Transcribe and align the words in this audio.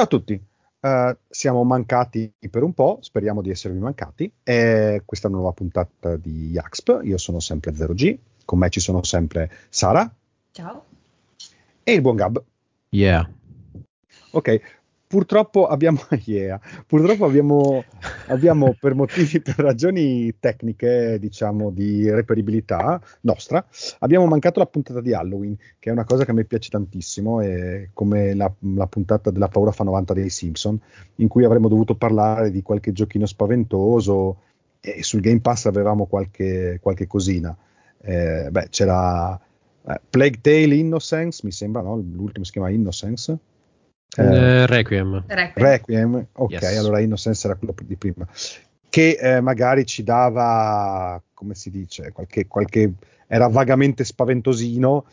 Ciao 0.00 0.08
a 0.08 0.12
tutti, 0.12 0.32
uh, 0.32 1.14
siamo 1.28 1.62
mancati 1.62 2.32
per 2.48 2.62
un 2.62 2.72
po', 2.72 3.00
speriamo 3.02 3.42
di 3.42 3.50
esservi 3.50 3.78
mancati. 3.78 4.32
È 4.42 5.02
questa 5.04 5.28
nuova 5.28 5.52
puntata 5.52 6.16
di 6.16 6.52
Yaxp, 6.52 7.00
io 7.02 7.18
sono 7.18 7.38
sempre 7.38 7.72
0G, 7.72 8.16
con 8.46 8.60
me 8.60 8.70
ci 8.70 8.80
sono 8.80 9.02
sempre 9.02 9.50
Sara. 9.68 10.10
Ciao. 10.52 10.86
E 11.82 11.92
il 11.92 12.00
buon 12.00 12.16
Gab. 12.16 12.42
Yeah. 12.88 13.30
Ok, 14.30 14.79
purtroppo 15.10 15.66
abbiamo, 15.66 15.98
yeah, 16.24 16.60
purtroppo 16.86 17.24
abbiamo, 17.24 17.82
abbiamo, 18.28 18.76
per 18.78 18.94
motivi, 18.94 19.40
per 19.42 19.56
ragioni 19.56 20.32
tecniche, 20.38 21.18
diciamo, 21.18 21.70
di 21.70 22.08
reperibilità 22.08 23.00
nostra, 23.22 23.66
abbiamo 23.98 24.26
mancato 24.26 24.60
la 24.60 24.66
puntata 24.66 25.00
di 25.00 25.12
Halloween, 25.12 25.56
che 25.80 25.88
è 25.90 25.92
una 25.92 26.04
cosa 26.04 26.24
che 26.24 26.30
a 26.30 26.34
me 26.34 26.44
piace 26.44 26.70
tantissimo, 26.70 27.40
è 27.40 27.88
come 27.92 28.34
la, 28.34 28.52
la 28.76 28.86
puntata 28.86 29.32
della 29.32 29.48
paura 29.48 29.72
fa 29.72 29.82
90 29.82 30.14
dei 30.14 30.30
Simpson, 30.30 30.78
in 31.16 31.26
cui 31.26 31.44
avremmo 31.44 31.66
dovuto 31.66 31.96
parlare 31.96 32.52
di 32.52 32.62
qualche 32.62 32.92
giochino 32.92 33.26
spaventoso 33.26 34.42
e 34.80 35.02
sul 35.02 35.20
Game 35.20 35.40
Pass 35.40 35.66
avevamo 35.66 36.06
qualche, 36.06 36.78
qualche 36.80 37.08
cosina. 37.08 37.54
Eh, 38.00 38.46
beh, 38.48 38.68
c'era 38.70 39.34
eh, 39.34 40.00
Plague 40.08 40.40
Tale 40.40 40.76
Innocence, 40.76 41.40
mi 41.42 41.50
sembra, 41.50 41.82
no? 41.82 41.96
L'ultimo 41.96 42.44
si 42.44 42.52
chiama 42.52 42.70
Innocence 42.70 43.38
eh, 44.16 44.22
eh, 44.22 44.66
Requiem. 44.66 45.24
Requiem. 45.26 45.66
Requiem. 45.66 46.26
ok, 46.32 46.50
yes. 46.50 46.78
allora 46.78 47.00
Innocence 47.00 47.46
era 47.46 47.56
quello 47.56 47.74
di 47.82 47.96
prima. 47.96 48.26
Che 48.88 49.18
eh, 49.20 49.40
magari 49.40 49.86
ci 49.86 50.02
dava, 50.02 51.22
come 51.32 51.54
si 51.54 51.70
dice, 51.70 52.10
qualche, 52.12 52.46
qualche, 52.48 52.92
era 53.26 53.46
vagamente 53.48 54.04
spaventosino. 54.04 55.06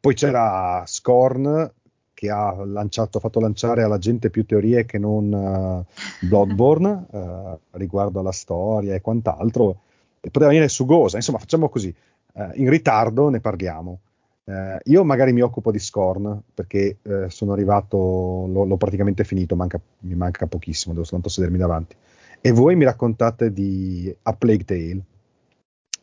Poi 0.00 0.14
c'era 0.14 0.84
Scorn 0.86 1.72
che 2.14 2.30
ha 2.30 2.64
lanciato, 2.64 3.20
fatto 3.20 3.38
lanciare 3.38 3.82
alla 3.82 3.98
gente 3.98 4.30
più 4.30 4.44
teorie 4.44 4.84
che 4.86 4.98
non 4.98 5.32
uh, 5.32 6.26
Bloodborne 6.26 7.06
uh, 7.10 7.58
riguardo 7.78 8.18
alla 8.18 8.32
storia 8.32 8.94
e 8.94 9.00
quant'altro. 9.00 9.82
E 10.20 10.30
poteva 10.30 10.50
venire 10.50 10.68
sugosa. 10.68 11.16
Insomma, 11.16 11.38
facciamo 11.38 11.68
così. 11.68 11.94
Uh, 12.32 12.50
in 12.54 12.70
ritardo 12.70 13.28
ne 13.28 13.40
parliamo. 13.40 14.00
Eh, 14.48 14.80
io 14.84 15.04
magari 15.04 15.34
mi 15.34 15.42
occupo 15.42 15.70
di 15.70 15.78
Scorn 15.78 16.42
perché 16.54 17.00
eh, 17.02 17.28
sono 17.28 17.52
arrivato, 17.52 17.96
l'ho, 17.98 18.64
l'ho 18.64 18.76
praticamente 18.78 19.22
finito, 19.22 19.54
manca, 19.54 19.78
mi 20.00 20.14
manca 20.14 20.46
pochissimo, 20.46 20.94
devo 20.94 21.04
soltanto 21.04 21.28
sedermi 21.28 21.58
davanti. 21.58 21.94
E 22.40 22.50
voi 22.52 22.74
mi 22.74 22.84
raccontate 22.84 23.52
di 23.52 24.14
A 24.22 24.32
Plague 24.32 24.64
Tale. 24.64 25.02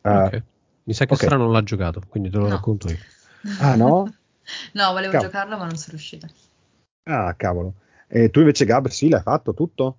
Uh, 0.02 0.26
okay. 0.26 0.42
Mi 0.84 0.92
sa 0.92 1.06
che 1.06 1.14
okay. 1.14 1.28
Sara 1.28 1.42
non 1.42 1.50
l'ha 1.50 1.62
giocato, 1.64 2.00
quindi 2.08 2.30
te 2.30 2.36
lo 2.36 2.44
no. 2.44 2.50
racconto 2.50 2.88
io. 2.88 2.98
Ah 3.58 3.74
no? 3.74 4.14
no, 4.74 4.92
volevo 4.92 5.10
cavolo. 5.10 5.28
giocarlo 5.28 5.56
ma 5.56 5.64
non 5.64 5.76
sono 5.76 5.96
riuscita. 5.96 6.28
Ah, 7.04 7.34
cavolo. 7.34 7.74
E 8.06 8.30
tu 8.30 8.38
invece 8.38 8.64
Gab, 8.64 8.86
sì, 8.86 9.08
l'hai 9.08 9.22
fatto 9.22 9.54
tutto? 9.54 9.96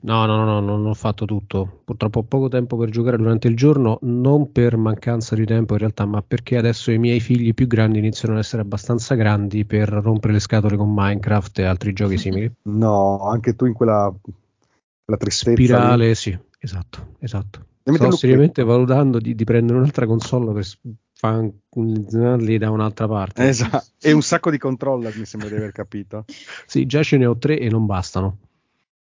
No, 0.00 0.26
no, 0.26 0.44
no, 0.44 0.60
non 0.60 0.86
ho 0.86 0.94
fatto 0.94 1.24
tutto. 1.24 1.82
Purtroppo 1.84 2.20
ho 2.20 2.22
poco 2.24 2.48
tempo 2.48 2.76
per 2.76 2.90
giocare 2.90 3.16
durante 3.16 3.48
il 3.48 3.56
giorno, 3.56 3.98
non 4.02 4.50
per 4.50 4.76
mancanza 4.76 5.34
di 5.34 5.44
tempo 5.44 5.74
in 5.74 5.78
realtà, 5.78 6.04
ma 6.06 6.22
perché 6.22 6.56
adesso 6.56 6.90
i 6.90 6.98
miei 6.98 7.20
figli 7.20 7.54
più 7.54 7.66
grandi 7.66 7.98
iniziano 7.98 8.34
ad 8.34 8.40
essere 8.40 8.62
abbastanza 8.62 9.14
grandi 9.14 9.64
per 9.64 9.88
rompere 9.88 10.32
le 10.32 10.40
scatole 10.40 10.76
con 10.76 10.92
Minecraft 10.92 11.58
e 11.60 11.64
altri 11.64 11.92
giochi 11.92 12.18
simili. 12.18 12.52
No, 12.62 13.20
anche 13.28 13.54
tu 13.54 13.66
in 13.66 13.74
quella, 13.74 14.12
quella 14.20 15.20
tristezza. 15.20 15.54
Spirale, 15.54 16.08
lì. 16.08 16.14
sì, 16.14 16.36
esatto, 16.58 17.14
esatto. 17.20 17.66
Sto 17.84 18.12
seriamente 18.12 18.62
valutando 18.62 19.18
di, 19.18 19.34
di, 19.34 19.44
prendere 19.44 19.78
un'altra 19.78 20.06
console 20.06 20.52
per 20.52 20.66
fanculizzarli 21.14 22.58
da 22.58 22.70
un'altra 22.70 23.08
parte. 23.08 23.48
Esatto, 23.48 23.86
e 24.00 24.12
un 24.12 24.22
sacco 24.22 24.50
di 24.50 24.58
controller 24.58 25.16
mi 25.16 25.24
sembra 25.24 25.48
di 25.48 25.56
aver 25.56 25.72
capito. 25.72 26.24
sì, 26.66 26.86
già 26.86 27.02
ce 27.02 27.16
ne 27.16 27.26
ho 27.26 27.36
tre 27.36 27.58
e 27.58 27.68
non 27.68 27.86
bastano. 27.86 28.38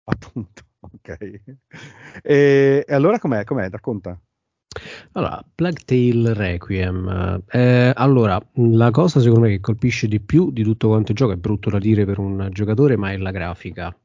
Appunto, 0.12 0.64
ok. 0.80 1.18
E, 2.22 2.86
e 2.88 2.94
allora 2.94 3.20
com'è? 3.20 3.44
com'è? 3.44 3.70
Racconta. 3.70 4.20
Allora, 5.14 5.44
Plague 5.54 5.84
Tale 5.84 6.34
Requiem. 6.34 7.44
Eh, 7.50 7.92
allora, 7.94 8.42
la 8.54 8.90
cosa 8.92 9.20
secondo 9.20 9.46
me 9.46 9.50
che 9.50 9.60
colpisce 9.60 10.08
di 10.08 10.22
più 10.22 10.52
di 10.52 10.64
tutto 10.64 10.88
quanto 10.88 11.12
il 11.12 11.18
gioco, 11.18 11.34
è 11.34 11.38
brutto 11.38 11.70
da 11.70 11.80
dire 11.80 12.06
per 12.06 12.20
un 12.20 12.50
giocatore, 12.52 12.96
ma 12.96 13.12
è 13.12 13.18
la 13.18 13.32
grafica. 13.32 13.96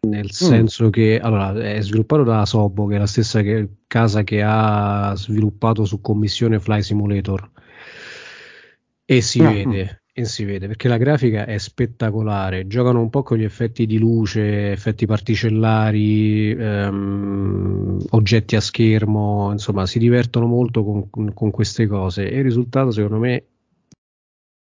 Nel 0.00 0.24
mm. 0.24 0.28
senso 0.28 0.90
che 0.90 1.18
allora, 1.20 1.52
è 1.54 1.80
sviluppato 1.82 2.24
da 2.24 2.46
Sobo, 2.46 2.86
che 2.86 2.96
è 2.96 2.98
la 2.98 3.06
stessa 3.06 3.42
che, 3.42 3.68
casa 3.86 4.22
che 4.22 4.42
ha 4.42 5.12
sviluppato 5.16 5.84
su 5.84 6.00
commissione 6.00 6.58
Fly 6.58 6.82
Simulator. 6.82 7.50
E 9.04 9.20
si 9.20 9.42
mm. 9.42 9.46
vede, 9.46 10.02
e 10.16 10.24
si 10.26 10.44
vede 10.44 10.68
perché 10.68 10.86
la 10.86 10.96
grafica 10.96 11.44
è 11.44 11.58
spettacolare. 11.58 12.68
Giocano 12.68 13.00
un 13.00 13.10
po' 13.10 13.24
con 13.24 13.36
gli 13.36 13.42
effetti 13.42 13.84
di 13.84 13.98
luce, 13.98 14.70
effetti 14.70 15.06
particellari, 15.06 16.50
ehm, 16.52 17.98
oggetti 18.10 18.54
a 18.54 18.60
schermo, 18.60 19.50
insomma, 19.50 19.86
si 19.86 19.98
divertono 19.98 20.46
molto 20.46 20.84
con, 20.84 21.10
con, 21.10 21.50
queste 21.50 21.88
cose. 21.88 22.30
E 22.30 22.38
il 22.38 22.44
risultato, 22.44 22.92
secondo 22.92 23.18
me, 23.18 23.44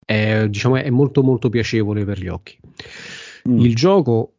è, 0.05 0.47
diciamo, 0.47 0.77
è 0.77 0.89
molto, 0.89 1.21
molto 1.21 1.49
piacevole 1.49 2.05
per 2.05 2.17
gli 2.17 2.29
occhi. 2.29 2.57
Mm. 3.49 3.59
Il 3.59 3.75
gioco 3.75 4.35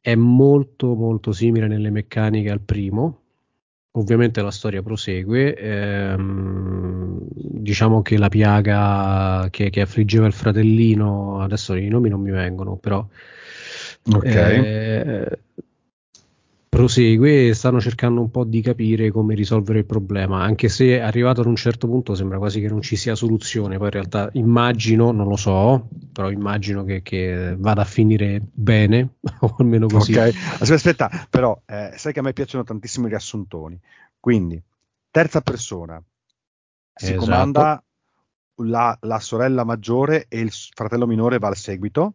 è 0.00 0.16
molto, 0.16 0.96
molto 0.96 1.30
simile 1.30 1.68
nelle 1.68 1.90
meccaniche 1.90 2.50
al 2.50 2.60
primo 2.60 3.20
Ovviamente 3.94 4.40
la 4.40 4.52
storia 4.52 4.82
prosegue, 4.82 5.56
ehm, 5.56 6.99
diciamo 7.60 8.02
che 8.02 8.18
la 8.18 8.28
piaga 8.28 9.48
che, 9.50 9.70
che, 9.70 9.80
affliggeva 9.80 10.26
il 10.26 10.32
fratellino, 10.32 11.40
adesso 11.40 11.74
i 11.74 11.88
nomi 11.88 12.08
non 12.08 12.20
mi 12.20 12.30
vengono, 12.30 12.76
però 12.76 13.06
okay. 14.12 14.64
eh, 14.64 15.38
prosegue 16.70 17.48
e 17.48 17.54
stanno 17.54 17.80
cercando 17.80 18.20
un 18.20 18.30
po' 18.30 18.44
di 18.44 18.60
capire 18.62 19.10
come 19.10 19.34
risolvere 19.34 19.80
il 19.80 19.84
problema, 19.84 20.42
anche 20.42 20.68
se 20.68 21.00
arrivato 21.00 21.40
ad 21.40 21.48
un 21.48 21.56
certo 21.56 21.88
punto 21.88 22.14
sembra 22.14 22.38
quasi 22.38 22.60
che 22.60 22.68
non 22.68 22.80
ci 22.80 22.94
sia 22.94 23.16
soluzione, 23.16 23.76
poi 23.76 23.86
in 23.86 23.92
realtà 23.92 24.30
immagino, 24.34 25.10
non 25.10 25.26
lo 25.26 25.36
so, 25.36 25.88
però 26.12 26.30
immagino 26.30 26.84
che, 26.84 27.02
che 27.02 27.56
vada 27.58 27.82
a 27.82 27.84
finire 27.84 28.40
bene, 28.52 29.16
o 29.40 29.56
almeno 29.58 29.88
così. 29.88 30.14
Ok, 30.14 30.32
aspetta, 30.60 30.74
aspetta 30.74 31.26
però 31.28 31.60
eh, 31.66 31.92
sai 31.96 32.12
che 32.12 32.20
a 32.20 32.22
me 32.22 32.32
piacciono 32.32 32.62
tantissimo 32.62 33.06
i 33.06 33.10
riassuntoni, 33.10 33.78
quindi 34.20 34.62
terza 35.10 35.40
persona, 35.40 36.00
si 36.94 37.12
esatto. 37.12 37.18
comanda 37.18 37.84
la, 38.56 38.96
la 39.00 39.18
sorella 39.18 39.64
maggiore 39.64 40.26
e 40.28 40.40
il 40.40 40.50
fratello 40.50 41.06
minore 41.06 41.38
va 41.38 41.48
al 41.48 41.56
seguito. 41.56 42.14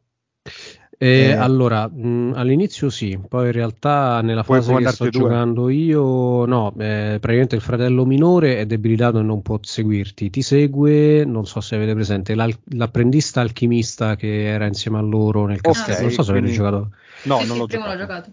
Eh, 0.98 1.08
eh, 1.08 1.32
allora, 1.34 1.90
mh, 1.90 2.34
all'inizio 2.36 2.90
sì, 2.90 3.20
poi 3.28 3.48
in 3.48 3.52
realtà 3.52 4.22
nella 4.22 4.44
fase 4.44 4.74
che 4.76 4.88
sto 4.88 5.10
giocando 5.10 5.68
io, 5.68 6.46
no, 6.46 6.74
eh, 6.78 7.18
praticamente 7.20 7.56
il 7.56 7.62
fratello 7.62 8.06
minore 8.06 8.60
è 8.60 8.66
debilitato 8.66 9.20
e 9.20 9.24
non 9.24 9.42
può 9.42 9.60
seguirti, 9.62 10.30
ti 10.30 10.42
segue, 10.42 11.26
non 11.26 11.46
so 11.46 11.60
se 11.60 11.76
avete 11.76 11.94
presente, 11.94 12.34
l'apprendista 12.34 13.42
alchimista 13.42 14.16
che 14.16 14.46
era 14.46 14.68
insieme 14.68 14.98
a 14.98 15.02
loro 15.02 15.46
nel 15.46 15.60
castello, 15.60 15.96
okay, 15.96 16.06
non 16.06 16.12
so 16.14 16.24
se 16.24 16.32
avete 16.32 16.52
giocato. 16.54 16.92
No, 17.26 17.40
sì, 17.40 17.48
non 17.48 17.58
l'ho, 17.58 17.66
giocato. 17.66 17.98
giocato. 17.98 18.32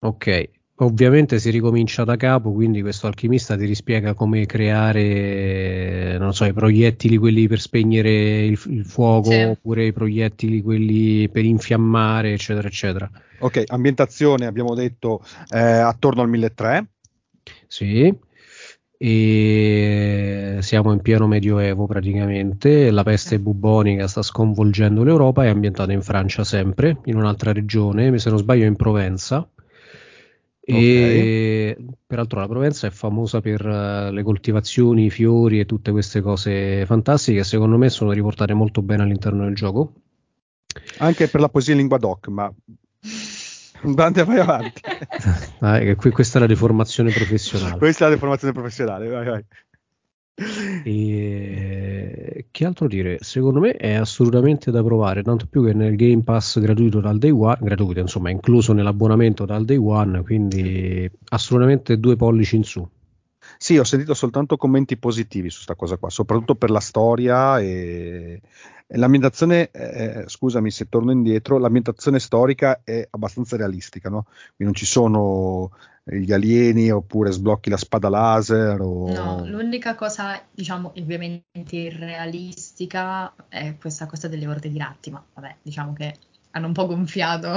Ok, 0.00 0.50
Ovviamente 0.82 1.38
si 1.38 1.50
ricomincia 1.50 2.02
da 2.02 2.16
capo, 2.16 2.52
quindi 2.52 2.82
questo 2.82 3.06
alchimista 3.06 3.56
ti 3.56 3.66
rispiega 3.66 4.14
come 4.14 4.46
creare, 4.46 6.18
non 6.18 6.34
so, 6.34 6.44
i 6.44 6.52
proiettili 6.52 7.18
quelli 7.18 7.46
per 7.46 7.60
spegnere 7.60 8.44
il, 8.46 8.60
il 8.66 8.84
fuoco, 8.84 9.30
sì. 9.30 9.42
oppure 9.42 9.86
i 9.86 9.92
proiettili 9.92 10.60
quelli 10.60 11.28
per 11.28 11.44
infiammare, 11.44 12.32
eccetera, 12.32 12.66
eccetera. 12.66 13.08
Ok, 13.38 13.62
ambientazione 13.68 14.46
abbiamo 14.46 14.74
detto 14.74 15.22
eh, 15.50 15.60
attorno 15.60 16.22
al 16.22 16.28
1300. 16.28 16.90
Sì, 17.68 18.12
e 18.98 20.58
siamo 20.60 20.92
in 20.92 21.00
pieno 21.00 21.28
medioevo 21.28 21.86
praticamente, 21.86 22.90
la 22.90 23.04
peste 23.04 23.38
bubonica 23.38 24.08
sta 24.08 24.22
sconvolgendo 24.22 25.04
l'Europa, 25.04 25.44
è 25.44 25.48
ambientata 25.48 25.92
in 25.92 26.02
Francia 26.02 26.42
sempre, 26.42 26.98
in 27.04 27.14
un'altra 27.14 27.52
regione, 27.52 28.18
se 28.18 28.30
non 28.30 28.38
sbaglio 28.38 28.64
in 28.64 28.74
Provenza 28.74 29.48
e 30.64 31.74
okay. 31.76 31.94
peraltro 32.06 32.38
la 32.38 32.46
Provenza 32.46 32.86
è 32.86 32.90
famosa 32.90 33.40
per 33.40 33.64
uh, 33.66 34.12
le 34.12 34.22
coltivazioni, 34.22 35.06
i 35.06 35.10
fiori 35.10 35.58
e 35.58 35.66
tutte 35.66 35.90
queste 35.90 36.20
cose 36.20 36.86
fantastiche. 36.86 37.42
Secondo 37.42 37.76
me 37.78 37.88
sono 37.88 38.12
riportate 38.12 38.54
molto 38.54 38.80
bene 38.80 39.02
all'interno 39.02 39.44
del 39.44 39.54
gioco. 39.54 39.92
Anche 40.98 41.28
per 41.28 41.40
la 41.40 41.48
poesia 41.48 41.72
in 41.72 41.80
lingua 41.80 41.98
doc, 41.98 42.28
ma 42.28 42.52
Dante, 43.82 44.24
vai 44.24 44.38
avanti. 44.38 44.80
ah, 45.60 45.80
questa 45.96 46.38
è 46.38 46.40
la 46.40 46.46
deformazione 46.46 47.10
professionale. 47.10 47.78
questa 47.78 48.04
è 48.04 48.08
la 48.08 48.14
deformazione 48.14 48.52
professionale, 48.52 49.08
vai, 49.08 49.26
vai. 49.26 49.44
E 50.84 52.46
che 52.50 52.64
altro 52.64 52.88
dire? 52.88 53.18
Secondo 53.20 53.60
me 53.60 53.72
è 53.72 53.92
assolutamente 53.92 54.70
da 54.70 54.82
provare, 54.82 55.22
tanto 55.22 55.46
più 55.46 55.64
che 55.64 55.74
nel 55.74 55.94
Game 55.94 56.22
Pass 56.22 56.58
gratuito 56.58 57.00
dal 57.00 57.18
day 57.18 57.30
one, 57.30 57.58
gratuito 57.60 58.00
insomma, 58.00 58.30
incluso 58.30 58.72
nell'abbonamento 58.72 59.44
dal 59.44 59.64
day 59.64 59.76
one, 59.76 60.22
quindi 60.22 61.10
assolutamente 61.28 61.98
due 61.98 62.16
pollici 62.16 62.56
in 62.56 62.64
su. 62.64 62.88
Sì, 63.58 63.76
ho 63.76 63.84
sentito 63.84 64.14
soltanto 64.14 64.56
commenti 64.56 64.96
positivi 64.96 65.50
su 65.50 65.56
questa 65.56 65.74
cosa 65.74 65.96
qua, 65.96 66.08
soprattutto 66.08 66.54
per 66.54 66.70
la 66.70 66.80
storia 66.80 67.60
e, 67.60 68.40
e 68.86 68.96
l'ambientazione, 68.96 69.70
eh, 69.70 70.24
scusami 70.26 70.70
se 70.70 70.88
torno 70.88 71.12
indietro, 71.12 71.58
l'ambientazione 71.58 72.18
storica 72.18 72.80
è 72.84 73.06
abbastanza 73.10 73.56
realistica, 73.56 74.08
no? 74.08 74.24
Quindi 74.56 74.64
non 74.64 74.74
ci 74.74 74.86
sono 74.86 75.72
gli 76.04 76.32
alieni 76.32 76.90
oppure 76.90 77.30
sblocchi 77.30 77.70
la 77.70 77.76
spada 77.76 78.08
laser 78.08 78.80
o... 78.80 79.12
No, 79.12 79.46
l'unica 79.46 79.94
cosa, 79.94 80.42
diciamo, 80.50 80.92
ovviamente 80.96 81.76
irrealistica 81.76 83.32
è 83.48 83.76
questa 83.78 84.06
cosa 84.06 84.28
delle 84.28 84.46
orde 84.46 84.68
di 84.68 84.78
ratti, 84.78 85.10
ma 85.10 85.24
vabbè, 85.34 85.56
diciamo 85.62 85.92
che 85.92 86.16
hanno 86.52 86.66
un 86.66 86.72
po' 86.72 86.86
gonfiato. 86.86 87.48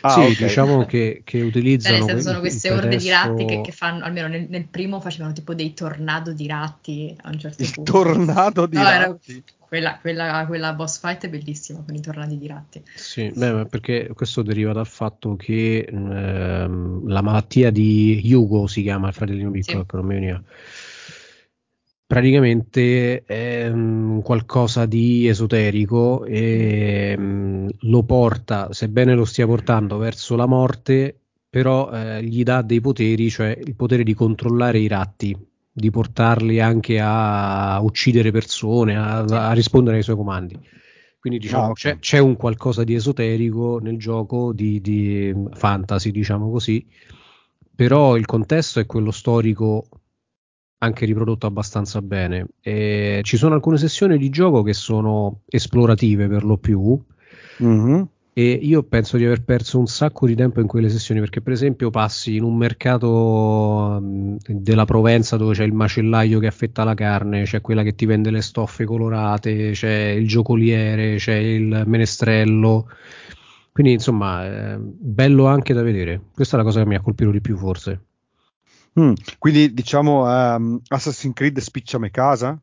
Ah, 0.00 0.10
sì, 0.10 0.20
okay. 0.20 0.36
diciamo 0.36 0.84
che, 0.84 1.22
che 1.24 1.42
utilizzano... 1.42 2.06
Cioè, 2.06 2.20
sono 2.20 2.40
queste 2.40 2.70
orde 2.70 2.86
adesso... 2.86 3.04
di 3.04 3.10
ratti 3.10 3.44
che, 3.44 3.60
che, 3.60 3.72
fanno, 3.72 4.04
almeno 4.04 4.28
nel, 4.28 4.46
nel, 4.48 4.66
primo 4.66 5.00
facevano 5.00 5.32
tipo 5.32 5.54
dei 5.54 5.74
tornado 5.74 6.32
di 6.32 6.46
ratti 6.46 7.16
a 7.22 7.30
un 7.30 7.38
certo 7.38 7.62
Il 7.62 7.70
punto. 7.72 7.92
tornado 7.92 8.66
di 8.66 8.76
no, 8.76 8.82
ratti? 8.82 9.32
Era, 9.32 9.42
quella, 9.66 9.98
quella, 10.00 10.44
quella, 10.46 10.72
boss 10.74 11.00
fight 11.00 11.24
è 11.24 11.28
bellissima 11.28 11.82
con 11.84 11.94
i 11.94 12.00
tornadi 12.00 12.38
di 12.38 12.46
ratti. 12.46 12.82
Sì, 12.94 13.32
beh, 13.34 13.66
perché 13.66 14.10
questo 14.14 14.42
deriva 14.42 14.72
dal 14.72 14.86
fatto 14.86 15.34
che 15.36 15.86
ehm, 15.88 17.08
la 17.08 17.22
malattia 17.22 17.70
di 17.70 18.20
Hugo 18.32 18.66
si 18.66 18.82
chiama 18.82 19.08
il 19.08 19.14
fratellino 19.14 19.50
piccolo, 19.50 19.80
sì. 19.80 19.86
che 19.86 19.96
non 19.96 20.06
mi 20.06 20.14
veniva 20.14 20.42
praticamente 22.06 23.24
è 23.24 23.68
um, 23.68 24.22
qualcosa 24.22 24.86
di 24.86 25.26
esoterico 25.26 26.24
e 26.24 27.14
um, 27.18 27.68
lo 27.80 28.02
porta, 28.04 28.72
sebbene 28.72 29.14
lo 29.14 29.24
stia 29.24 29.46
portando 29.46 29.98
verso 29.98 30.36
la 30.36 30.46
morte, 30.46 31.18
però 31.50 31.90
eh, 31.90 32.22
gli 32.22 32.42
dà 32.42 32.62
dei 32.62 32.80
poteri, 32.80 33.28
cioè 33.28 33.58
il 33.60 33.74
potere 33.74 34.04
di 34.04 34.14
controllare 34.14 34.78
i 34.78 34.86
ratti, 34.86 35.36
di 35.72 35.90
portarli 35.90 36.60
anche 36.60 37.00
a 37.02 37.80
uccidere 37.82 38.30
persone, 38.30 38.96
a, 38.96 39.18
a 39.18 39.52
rispondere 39.52 39.96
ai 39.96 40.02
suoi 40.02 40.16
comandi. 40.16 40.58
Quindi 41.18 41.40
diciamo 41.40 41.64
ah, 41.64 41.70
okay. 41.70 41.92
c'è, 41.94 41.98
c'è, 41.98 42.18
un 42.18 42.36
qualcosa 42.36 42.84
di 42.84 42.94
esoterico 42.94 43.80
nel 43.80 43.98
gioco, 43.98 44.52
di, 44.52 44.80
di 44.80 45.34
fantasy, 45.54 46.12
diciamo 46.12 46.50
così, 46.50 46.86
però 47.74 48.16
il 48.16 48.26
contesto 48.26 48.78
è 48.78 48.86
quello 48.86 49.10
storico 49.10 49.88
anche 50.78 51.04
riprodotto 51.04 51.46
abbastanza 51.46 52.02
bene. 52.02 52.46
E 52.60 53.20
ci 53.22 53.36
sono 53.36 53.54
alcune 53.54 53.78
sessioni 53.78 54.18
di 54.18 54.28
gioco 54.28 54.62
che 54.62 54.74
sono 54.74 55.40
esplorative 55.46 56.28
per 56.28 56.44
lo 56.44 56.58
più. 56.58 56.98
Mm-hmm. 57.62 58.02
E 58.38 58.50
io 58.50 58.82
penso 58.82 59.16
di 59.16 59.24
aver 59.24 59.44
perso 59.44 59.78
un 59.78 59.86
sacco 59.86 60.26
di 60.26 60.34
tempo 60.34 60.60
in 60.60 60.66
quelle 60.66 60.90
sessioni 60.90 61.20
perché, 61.20 61.40
per 61.40 61.54
esempio, 61.54 61.88
passi 61.88 62.36
in 62.36 62.42
un 62.42 62.54
mercato 62.54 63.98
della 64.02 64.84
Provenza 64.84 65.38
dove 65.38 65.54
c'è 65.54 65.64
il 65.64 65.72
macellaio 65.72 66.38
che 66.38 66.46
affetta 66.46 66.84
la 66.84 66.92
carne, 66.92 67.44
c'è 67.44 67.62
quella 67.62 67.82
che 67.82 67.94
ti 67.94 68.04
vende 68.04 68.30
le 68.30 68.42
stoffe 68.42 68.84
colorate, 68.84 69.70
c'è 69.70 70.08
il 70.10 70.28
giocoliere, 70.28 71.16
c'è 71.16 71.34
il 71.34 71.84
menestrello. 71.86 72.88
Quindi, 73.72 73.94
insomma, 73.94 74.44
è 74.44 74.76
bello 74.78 75.46
anche 75.46 75.72
da 75.72 75.80
vedere. 75.80 76.20
Questa 76.34 76.56
è 76.56 76.58
la 76.58 76.64
cosa 76.64 76.82
che 76.82 76.86
mi 76.86 76.96
ha 76.96 77.00
colpito 77.00 77.30
di 77.30 77.40
più, 77.40 77.56
forse. 77.56 78.00
Mm, 78.98 79.12
quindi 79.38 79.74
diciamo 79.74 80.24
um, 80.24 80.80
Assassin's 80.88 81.34
Creed 81.34 81.58
spicciame 81.58 82.10
casa? 82.10 82.58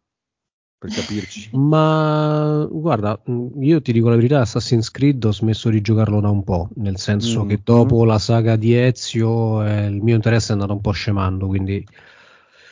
Per 0.78 0.92
capirci. 0.92 1.50
Ma 1.54 2.68
guarda, 2.70 3.22
mm, 3.30 3.62
io 3.62 3.82
ti 3.82 3.94
dico 3.94 4.10
la 4.10 4.16
verità, 4.16 4.42
Assassin's 4.42 4.92
Creed 4.92 5.24
ho 5.24 5.32
smesso 5.32 5.70
di 5.70 5.80
giocarlo 5.80 6.20
da 6.20 6.30
un 6.30 6.44
po', 6.44 6.70
nel 6.76 6.98
senso 6.98 7.46
mm, 7.46 7.48
che 7.48 7.60
dopo 7.64 8.04
mm. 8.04 8.08
la 8.08 8.20
saga 8.20 8.56
di 8.56 8.76
Ezio 8.76 9.64
eh, 9.64 9.86
il 9.86 10.02
mio 10.02 10.16
interesse 10.16 10.50
è 10.50 10.54
andato 10.54 10.74
un 10.74 10.82
po' 10.82 10.92
scemando, 10.92 11.48
quindi... 11.48 11.86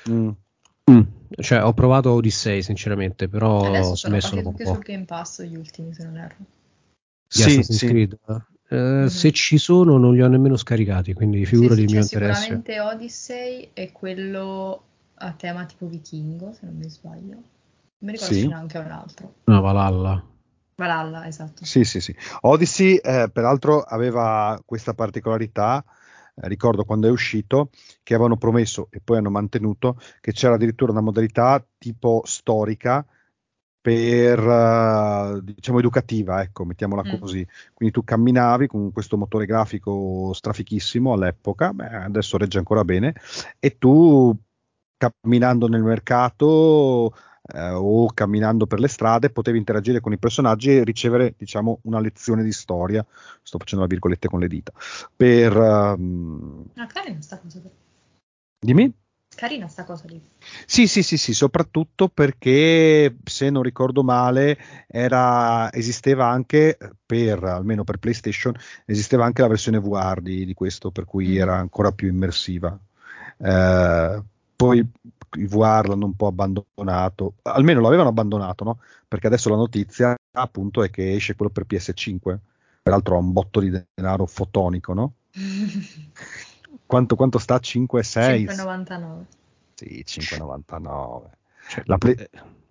Mm. 0.09 0.29
mm. 0.91 1.01
Cioè, 1.33 1.63
ho 1.63 1.73
provato 1.73 2.11
Odyssey, 2.11 2.61
sinceramente, 2.61 3.29
però 3.29 3.59
ho 3.59 3.95
smesso 3.95 4.35
dopo 4.35 4.49
un 4.49 4.55
po'. 4.55 4.61
Adesso 4.61 4.73
sul 4.73 4.83
Game 4.83 5.05
Pass 5.05 5.43
gli 5.43 5.55
ultimi, 5.55 5.93
se 5.93 6.03
non 6.03 6.17
erro. 6.17 6.35
Sì, 7.25 7.43
Assassin's 7.43 7.77
sì. 7.77 7.87
Creed? 7.87 8.19
Eh? 8.71 8.75
mm-hmm. 8.75 9.05
Se 9.07 9.31
ci 9.31 9.57
sono 9.57 9.97
non 9.97 10.13
li 10.13 10.21
ho 10.21 10.27
nemmeno 10.27 10.55
scaricati, 10.55 11.13
quindi 11.13 11.45
figurati 11.45 11.81
sì, 11.81 11.81
sì, 11.81 11.85
il 11.85 11.91
mio 11.91 12.01
interesse. 12.01 12.41
Sicuramente 12.41 12.79
Odyssey 12.79 13.69
è 13.73 13.91
quello 13.91 14.83
a 15.15 15.33
tema 15.33 15.65
tipo 15.65 15.87
vichingo, 15.87 16.53
se 16.53 16.65
non 16.65 16.77
mi 16.77 16.89
sbaglio. 16.89 17.33
Non 17.33 17.43
mi 17.99 18.11
ricordo 18.13 18.33
sì. 18.33 18.41
se 18.41 18.53
anche 18.53 18.77
un 18.77 18.91
altro. 18.91 19.33
No, 19.43 19.61
Valhalla. 19.61 20.25
Valhalla, 20.75 21.27
esatto. 21.27 21.65
Sì, 21.65 21.83
sì, 21.83 21.99
sì. 21.99 22.15
Odyssey, 22.41 22.95
eh, 22.95 23.29
peraltro, 23.31 23.81
aveva 23.81 24.59
questa 24.65 24.93
particolarità. 24.93 25.83
Eh, 26.33 26.47
ricordo 26.47 26.85
quando 26.85 27.07
è 27.07 27.11
uscito 27.11 27.71
che 28.01 28.13
avevano 28.13 28.37
promesso 28.37 28.87
e 28.89 29.01
poi 29.03 29.17
hanno 29.17 29.29
mantenuto 29.29 29.99
che 30.21 30.31
c'era 30.31 30.55
addirittura 30.55 30.93
una 30.93 31.01
modalità 31.01 31.63
tipo 31.77 32.21
storica 32.23 33.05
per 33.81 34.39
uh, 34.39 35.41
diciamo 35.41 35.79
educativa, 35.79 36.41
ecco, 36.41 36.63
mettiamola 36.65 37.03
mm. 37.03 37.19
così. 37.19 37.45
Quindi 37.73 37.93
tu 37.93 38.03
camminavi 38.03 38.67
con 38.67 38.91
questo 38.91 39.17
motore 39.17 39.45
grafico 39.45 40.31
strafichissimo 40.33 41.13
all'epoca, 41.13 41.73
beh, 41.73 42.03
adesso 42.03 42.37
regge 42.37 42.59
ancora 42.59 42.85
bene, 42.85 43.15
e 43.59 43.77
tu 43.77 44.35
camminando 44.97 45.67
nel 45.67 45.81
mercato 45.81 47.11
eh, 47.53 47.69
o 47.71 48.05
camminando 48.13 48.67
per 48.67 48.79
le 48.79 48.87
strade 48.87 49.31
potevi 49.31 49.57
interagire 49.57 49.99
con 49.99 50.13
i 50.13 50.19
personaggi 50.19 50.77
e 50.77 50.83
ricevere, 50.83 51.33
diciamo, 51.35 51.79
una 51.83 51.99
lezione 51.99 52.43
di 52.43 52.51
storia. 52.51 53.05
Sto 53.41 53.57
facendo 53.57 53.83
la 53.83 53.89
virgolette 53.89 54.27
con 54.27 54.39
le 54.39 54.47
dita. 54.47 54.71
Per 55.15 55.57
um... 55.57 56.65
ah, 56.75 56.87
sta 57.19 57.39
cosa. 57.39 57.59
Dimmi? 58.63 58.93
Carina 59.35 59.67
sta 59.67 59.85
cosa 59.85 60.03
lì. 60.07 60.21
Sì, 60.65 60.87
sì, 60.87 61.03
sì, 61.03 61.17
sì, 61.17 61.33
soprattutto 61.33 62.09
perché 62.09 63.15
se 63.23 63.49
non 63.49 63.63
ricordo 63.63 64.03
male 64.03 64.57
era, 64.87 65.71
esisteva 65.71 66.27
anche 66.27 66.77
per, 67.05 67.43
almeno 67.43 67.83
per 67.83 67.97
PlayStation, 67.97 68.53
esisteva 68.85 69.25
anche 69.25 69.41
la 69.41 69.47
versione 69.47 69.79
VR 69.79 70.21
di, 70.21 70.45
di 70.45 70.53
questo, 70.53 70.91
per 70.91 71.05
cui 71.05 71.29
mm. 71.29 71.37
era 71.37 71.57
ancora 71.57 71.91
più 71.91 72.09
immersiva. 72.09 72.77
Eh, 73.37 74.23
poi 74.55 74.77
i 75.37 75.45
VR 75.45 75.87
l'hanno 75.87 76.05
un 76.05 76.15
po' 76.15 76.27
abbandonato, 76.27 77.35
almeno 77.43 77.81
l'avevano 77.81 78.09
abbandonato, 78.09 78.63
no? 78.63 78.79
Perché 79.07 79.27
adesso 79.27 79.49
la 79.49 79.55
notizia 79.55 80.15
appunto 80.33 80.83
è 80.83 80.89
che 80.89 81.15
esce 81.15 81.35
quello 81.35 81.51
per 81.51 81.65
PS5, 81.65 82.37
peraltro 82.83 83.15
ha 83.15 83.19
un 83.19 83.31
botto 83.31 83.59
di 83.59 83.71
denaro 83.95 84.25
fotonico, 84.25 84.93
no? 84.93 85.13
quanto, 86.91 87.15
quanto 87.15 87.37
sta? 87.37 87.57
5, 87.57 88.03
6? 88.03 88.45
5,99. 88.45 89.23
Sì, 89.75 90.03
5,99. 90.05 91.21
Cioè, 91.69 91.83
la 91.85 91.97
play... 91.97 92.15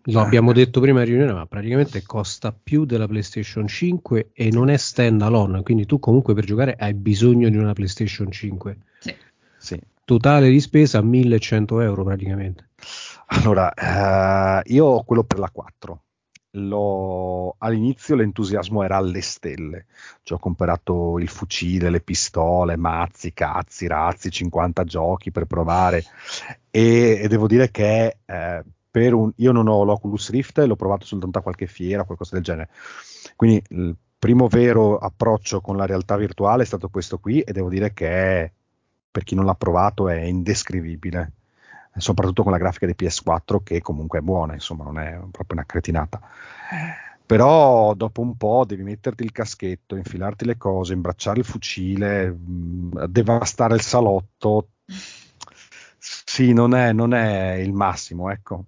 Lo 0.04 0.20
abbiamo 0.20 0.52
detto 0.52 0.80
prima 0.80 1.00
in 1.00 1.06
riunione, 1.06 1.32
ma 1.32 1.46
praticamente 1.46 2.02
costa 2.02 2.52
più 2.52 2.84
della 2.84 3.06
PlayStation 3.06 3.66
5 3.66 4.30
e 4.32 4.50
non 4.50 4.70
è 4.70 4.76
stand 4.76 5.20
alone, 5.20 5.62
quindi 5.62 5.84
tu 5.84 5.98
comunque 5.98 6.32
per 6.34 6.44
giocare 6.44 6.74
hai 6.78 6.94
bisogno 6.94 7.48
di 7.50 7.56
una 7.56 7.74
PlayStation 7.74 8.30
5. 8.30 8.76
Sì. 8.98 9.14
sì. 9.58 9.80
Totale 10.04 10.48
di 10.48 10.60
spesa 10.60 11.02
1100 11.02 11.80
euro 11.80 12.04
praticamente. 12.04 12.70
Allora, 13.26 13.72
uh, 13.76 14.72
io 14.72 14.84
ho 14.86 15.04
quello 15.04 15.22
per 15.22 15.38
la 15.38 15.50
4 15.50 16.02
lo, 16.52 17.54
all'inizio 17.58 18.16
l'entusiasmo 18.16 18.82
era 18.82 18.96
alle 18.96 19.20
stelle, 19.20 19.86
cioè 20.22 20.38
ho 20.38 20.40
comprato 20.40 21.18
il 21.18 21.28
fucile, 21.28 21.90
le 21.90 22.00
pistole, 22.00 22.76
mazzi, 22.76 23.32
cazzi, 23.32 23.86
razzi, 23.86 24.30
50 24.30 24.84
giochi 24.84 25.30
per 25.30 25.44
provare. 25.44 26.04
E, 26.70 27.20
e 27.22 27.28
devo 27.28 27.46
dire 27.46 27.70
che 27.70 28.18
eh, 28.24 28.64
per 28.90 29.14
un, 29.14 29.32
io 29.36 29.52
non 29.52 29.68
ho 29.68 29.84
l'Oculus 29.84 30.30
Rift, 30.30 30.58
l'ho 30.58 30.76
provato 30.76 31.06
soltanto 31.06 31.38
a 31.38 31.42
qualche 31.42 31.66
fiera, 31.66 32.04
qualcosa 32.04 32.34
del 32.34 32.44
genere, 32.44 32.70
quindi 33.36 33.62
il 33.68 33.96
primo 34.18 34.48
vero 34.48 34.98
approccio 34.98 35.60
con 35.60 35.76
la 35.76 35.86
realtà 35.86 36.16
virtuale 36.16 36.64
è 36.64 36.66
stato 36.66 36.88
questo 36.88 37.18
qui 37.18 37.40
e 37.40 37.52
devo 37.52 37.68
dire 37.68 37.94
che 37.94 38.52
per 39.10 39.24
chi 39.24 39.34
non 39.34 39.44
l'ha 39.44 39.54
provato 39.54 40.08
è 40.08 40.20
indescrivibile 40.20 41.32
soprattutto 41.96 42.42
con 42.42 42.52
la 42.52 42.58
grafica 42.58 42.86
di 42.86 42.94
PS4 42.96 43.62
che 43.62 43.80
comunque 43.80 44.18
è 44.18 44.22
buona, 44.22 44.54
insomma 44.54 44.84
non 44.84 44.98
è 44.98 45.18
proprio 45.30 45.58
una 45.58 45.66
cretinata. 45.66 46.20
Però 47.26 47.94
dopo 47.94 48.22
un 48.22 48.36
po' 48.36 48.64
devi 48.66 48.82
metterti 48.82 49.22
il 49.22 49.30
caschetto, 49.30 49.94
infilarti 49.94 50.44
le 50.44 50.56
cose, 50.56 50.94
imbracciare 50.94 51.38
il 51.38 51.44
fucile, 51.44 52.28
mh, 52.28 53.06
devastare 53.06 53.74
il 53.74 53.82
salotto. 53.82 54.70
Sì, 55.96 56.52
non 56.52 56.74
è, 56.74 56.92
non 56.92 57.14
è 57.14 57.52
il 57.52 57.72
massimo, 57.72 58.30
ecco. 58.30 58.64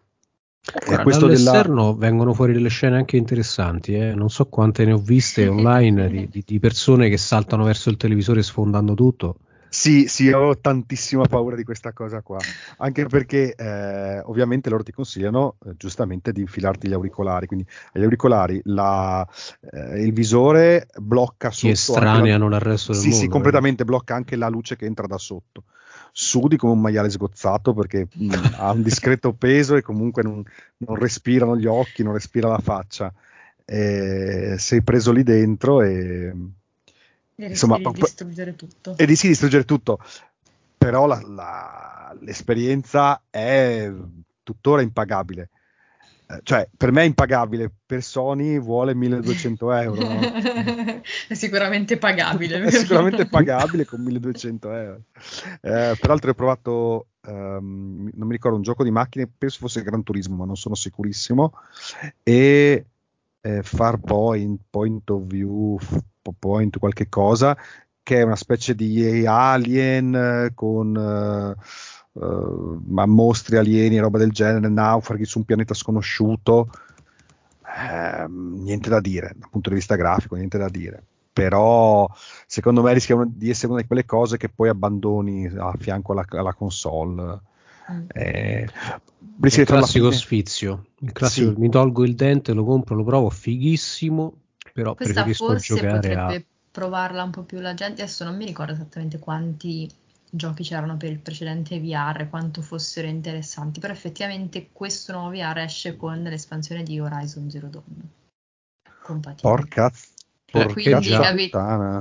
Ecco, 0.65 1.11
dall'esterno 1.11 1.87
della... 1.87 1.97
vengono 1.97 2.35
fuori 2.35 2.53
delle 2.53 2.69
scene 2.69 2.95
anche 2.95 3.17
interessanti, 3.17 3.95
eh? 3.95 4.15
non 4.15 4.31
so 4.31 4.47
quante 4.47 4.85
ne 4.85 4.93
ho 4.93 4.99
viste 4.99 5.47
online 5.49 6.09
di, 6.09 6.29
di, 6.29 6.45
di 6.47 6.61
persone 6.61 7.09
che 7.09 7.17
saltano 7.17 7.65
verso 7.65 7.91
il 7.91 7.97
televisore 7.97 8.45
sfondando 8.45 8.95
tutto. 8.95 9.39
Sì, 9.73 10.07
sì, 10.07 10.31
ho 10.31 10.59
tantissima 10.59 11.25
paura 11.25 11.57
di 11.57 11.65
questa 11.65 11.95
cosa 11.95 12.21
qua, 12.21 12.37
anche 12.77 13.07
perché 13.07 13.55
eh, 13.55 14.21
ovviamente 14.21 14.69
loro 14.69 14.83
ti 14.83 14.93
consigliano 14.93 15.57
eh, 15.65 15.75
giustamente 15.79 16.31
di 16.31 16.43
infilarti 16.43 16.89
gli 16.89 16.93
auricolari, 16.93 17.47
quindi 17.47 17.67
gli 17.91 18.03
auricolari, 18.03 18.61
la, 18.65 19.27
eh, 19.71 20.03
il 20.03 20.13
visore 20.13 20.89
blocca 20.99 21.51
sotto... 21.51 21.75
Si 21.75 21.91
estraneano 21.91 22.51
dal 22.51 22.61
resto 22.61 22.93
del 22.93 23.01
sì, 23.01 23.07
mondo. 23.07 23.19
Sì, 23.19 23.25
sì, 23.25 23.31
completamente 23.31 23.85
blocca 23.87 24.15
anche 24.15 24.37
la 24.37 24.49
luce 24.49 24.77
che 24.77 24.85
entra 24.85 25.07
da 25.07 25.17
sotto. 25.17 25.65
sudi 26.13 26.59
come 26.59 26.73
un 26.73 26.81
maiale 26.83 27.09
sgozzato 27.09 27.73
perché 27.73 28.09
mh, 28.13 28.25
mm, 28.27 28.45
ha 28.59 28.73
un 28.73 28.83
discreto 28.83 29.33
peso 29.35 29.75
e 29.77 29.81
comunque 29.81 30.23
non, 30.23 30.45
non, 30.77 30.97
respirano 30.97 31.57
gli 31.57 31.67
occhi, 31.67 32.03
non 32.03 32.13
respira 32.13 32.51
la 32.51 32.61
faccia. 32.61 33.11
E 33.65 34.57
sei 34.59 34.83
preso 34.83 35.13
lì 35.13 35.23
dentro 35.23 35.81
e... 35.81 36.35
E 37.47 37.49
insomma, 37.49 37.79
di 37.79 37.91
distruggere 37.93 38.57
tutto. 38.57 38.95
E 38.97 39.07
di 39.07 39.17
sì, 39.17 39.29
distruggere 39.29 39.65
tutto. 39.65 39.99
Però 40.77 41.07
la, 41.07 41.21
la, 41.25 42.17
l'esperienza 42.21 43.23
è 43.31 43.91
tuttora 44.43 44.83
impagabile 44.83 45.51
eh, 46.33 46.41
cioè 46.45 46.67
per 46.75 46.93
me 46.93 47.03
è 47.03 47.07
impagabile, 47.07 47.71
per 47.85 48.03
Sony 48.03 48.59
vuole 48.59 48.95
1200 48.95 49.73
euro. 49.73 50.03
No? 50.03 50.21
è 51.29 51.35
sicuramente 51.35 51.99
pagabile. 51.99 52.63
è 52.63 52.71
sicuramente 52.71 53.27
pagabile 53.27 53.85
con 53.85 54.01
1200 54.01 54.73
euro. 54.73 55.01
Eh, 55.61 55.97
peraltro 56.01 56.31
ho 56.31 56.35
provato, 56.35 57.07
um, 57.27 58.11
non 58.15 58.27
mi 58.27 58.33
ricordo, 58.33 58.57
un 58.57 58.63
gioco 58.63 58.83
di 58.83 58.91
macchine, 58.91 59.29
penso 59.37 59.59
fosse 59.59 59.83
Gran 59.83 60.03
Turismo, 60.03 60.37
ma 60.37 60.45
non 60.47 60.57
sono 60.57 60.75
sicurissimo, 60.75 61.53
e 62.23 62.87
eh, 63.41 63.63
Farpoint, 63.63 64.61
Point 64.71 65.11
of 65.11 65.23
View, 65.25 65.79
Point 66.31 66.79
qualche 66.79 67.09
cosa, 67.09 67.57
che 68.03 68.19
è 68.19 68.23
una 68.23 68.37
specie 68.37 68.75
di 68.75 69.27
Alien 69.27 70.15
eh, 70.15 70.53
con... 70.55 70.95
Uh, 70.95 71.63
uh, 72.13 72.83
mostri 73.07 73.57
alieni 73.57 73.99
roba 73.99 74.19
del 74.19 74.33
genere, 74.33 74.69
naufraghi 74.69 75.25
su 75.25 75.39
un 75.39 75.45
pianeta 75.45 75.75
sconosciuuto, 75.75 76.71
eh, 77.65 78.27
niente 78.29 78.89
da 78.89 79.01
dire, 79.01 79.33
dal 79.37 79.51
punto 79.51 79.71
di 79.71 79.77
vista 79.77 79.97
grafico, 79.97 80.37
niente 80.37 80.59
da 80.59 80.69
dire. 80.69 81.03
Però 81.33 82.07
secondo 82.47 82.83
me 82.83 82.93
rischia 82.93 83.17
di 83.27 83.49
essere 83.49 83.73
una 83.73 83.81
di 83.81 83.87
quelle 83.87 84.05
cose 84.05 84.37
che 84.37 84.51
poi 84.51 84.69
abbandoni 84.69 85.47
a 85.47 85.73
fianco 85.79 86.13
alla, 86.13 86.27
alla 86.29 86.53
console. 86.53 87.41
Mm. 87.91 88.05
Eh, 88.09 88.69
il 89.41 89.65
classico 89.65 90.11
fine... 90.11 90.21
sfizio, 90.21 90.87
il 90.99 91.13
classico, 91.13 91.53
sì. 91.53 91.59
mi 91.59 91.71
tolgo 91.71 92.05
il 92.05 92.15
dente, 92.15 92.53
lo 92.53 92.65
compro, 92.65 92.95
lo 92.95 93.03
provo, 93.03 93.31
fighissimo, 93.31 94.42
però 94.73 94.95
Questa 94.95 95.23
preferisco 95.23 95.57
giocare 95.57 96.15
a 96.15 96.43
provarla 96.71 97.23
un 97.23 97.31
po' 97.31 97.43
più 97.43 97.61
la 97.61 97.75
gente. 97.75 98.03
Adesso 98.03 98.25
non 98.25 98.37
mi 98.37 98.47
ricordo 98.47 98.73
esattamente 98.73 99.19
quanti 99.19 99.91
giochi 100.31 100.63
c'erano 100.63 100.97
per 100.97 101.11
il 101.11 101.19
precedente 101.19 101.79
VR, 101.79 102.29
quanto 102.31 102.63
fossero 102.63 103.07
interessanti, 103.07 103.81
però 103.81 103.93
effettivamente 103.93 104.71
questo 104.73 105.13
nuovo 105.13 105.31
VR 105.31 105.59
esce 105.59 105.97
con 105.97 106.23
l'espansione 106.23 106.83
di 106.83 106.99
Horizon 106.99 107.51
Zero 107.51 107.67
Dawn. 107.69 108.11
Compatibile. 109.03 109.55
Porca 109.55 109.93
Porca 110.53 110.73
Quindi, 110.75 111.09
capi- 111.09 111.51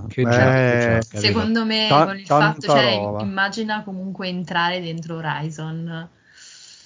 che 0.09 0.97
eh, 0.97 1.01
secondo 1.01 1.63
me 1.63 1.87
ta- 1.87 2.05
con 2.05 2.19
il 2.19 2.25
fatto, 2.25 2.67
cioè, 2.67 3.21
immagina 3.21 3.81
comunque 3.83 4.27
entrare 4.27 4.81
dentro 4.81 5.15
Horizon 5.15 6.09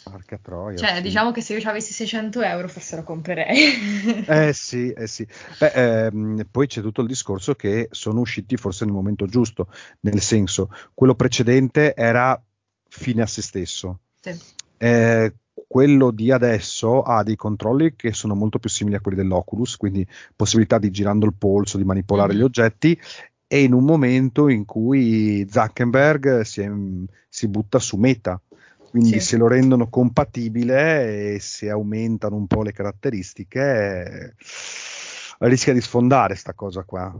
Porca 0.09 0.37
troia. 0.41 0.77
Cioè, 0.77 0.95
sì. 0.95 1.01
diciamo 1.01 1.31
che 1.31 1.41
se 1.41 1.55
io 1.55 1.69
avessi 1.69 1.91
600 1.91 2.41
euro 2.41 2.67
forse 2.67 2.95
lo 2.95 3.03
comprerei. 3.03 4.25
eh 4.27 4.53
sì, 4.53 4.91
eh 4.91 5.07
sì. 5.07 5.27
Beh, 5.59 5.71
ehm, 6.05 6.47
poi 6.51 6.67
c'è 6.67 6.81
tutto 6.81 7.01
il 7.01 7.07
discorso 7.07 7.55
che 7.55 7.87
sono 7.91 8.19
usciti 8.19 8.55
forse 8.55 8.85
nel 8.85 8.93
momento 8.93 9.25
giusto, 9.25 9.67
nel 10.01 10.21
senso, 10.21 10.69
quello 10.93 11.15
precedente 11.15 11.95
era 11.95 12.39
fine 12.87 13.23
a 13.23 13.27
se 13.27 13.41
stesso. 13.41 13.99
Sì. 14.21 14.39
Eh, 14.77 15.33
quello 15.67 16.11
di 16.11 16.31
adesso 16.31 17.01
ha 17.01 17.23
dei 17.23 17.35
controlli 17.35 17.95
che 17.95 18.13
sono 18.13 18.35
molto 18.35 18.59
più 18.59 18.69
simili 18.69 18.95
a 18.95 19.01
quelli 19.01 19.17
dell'Oculus, 19.17 19.77
quindi 19.77 20.07
possibilità 20.35 20.77
di 20.77 20.91
girando 20.91 21.25
il 21.25 21.33
polso, 21.37 21.77
di 21.77 21.83
manipolare 21.83 22.33
mm-hmm. 22.33 22.41
gli 22.41 22.43
oggetti 22.45 22.99
e 23.47 23.63
in 23.63 23.73
un 23.73 23.83
momento 23.83 24.49
in 24.49 24.65
cui 24.65 25.47
Zuckerberg 25.49 26.41
si, 26.41 26.61
è, 26.61 26.71
si 27.29 27.47
butta 27.47 27.79
su 27.79 27.97
Meta, 27.97 28.39
quindi 28.95 29.19
sì. 29.19 29.25
se 29.25 29.37
lo 29.37 29.49
rendono 29.49 29.89
compatibile 29.89 31.33
e 31.33 31.39
se 31.41 31.69
aumentano 31.69 32.37
un 32.37 32.47
po' 32.47 32.63
le 32.63 32.71
caratteristiche, 32.71 34.37
rischia 35.39 35.73
di 35.73 35.81
sfondare 35.81 36.35
sta 36.35 36.53
cosa 36.53 36.83
qua. 36.83 37.13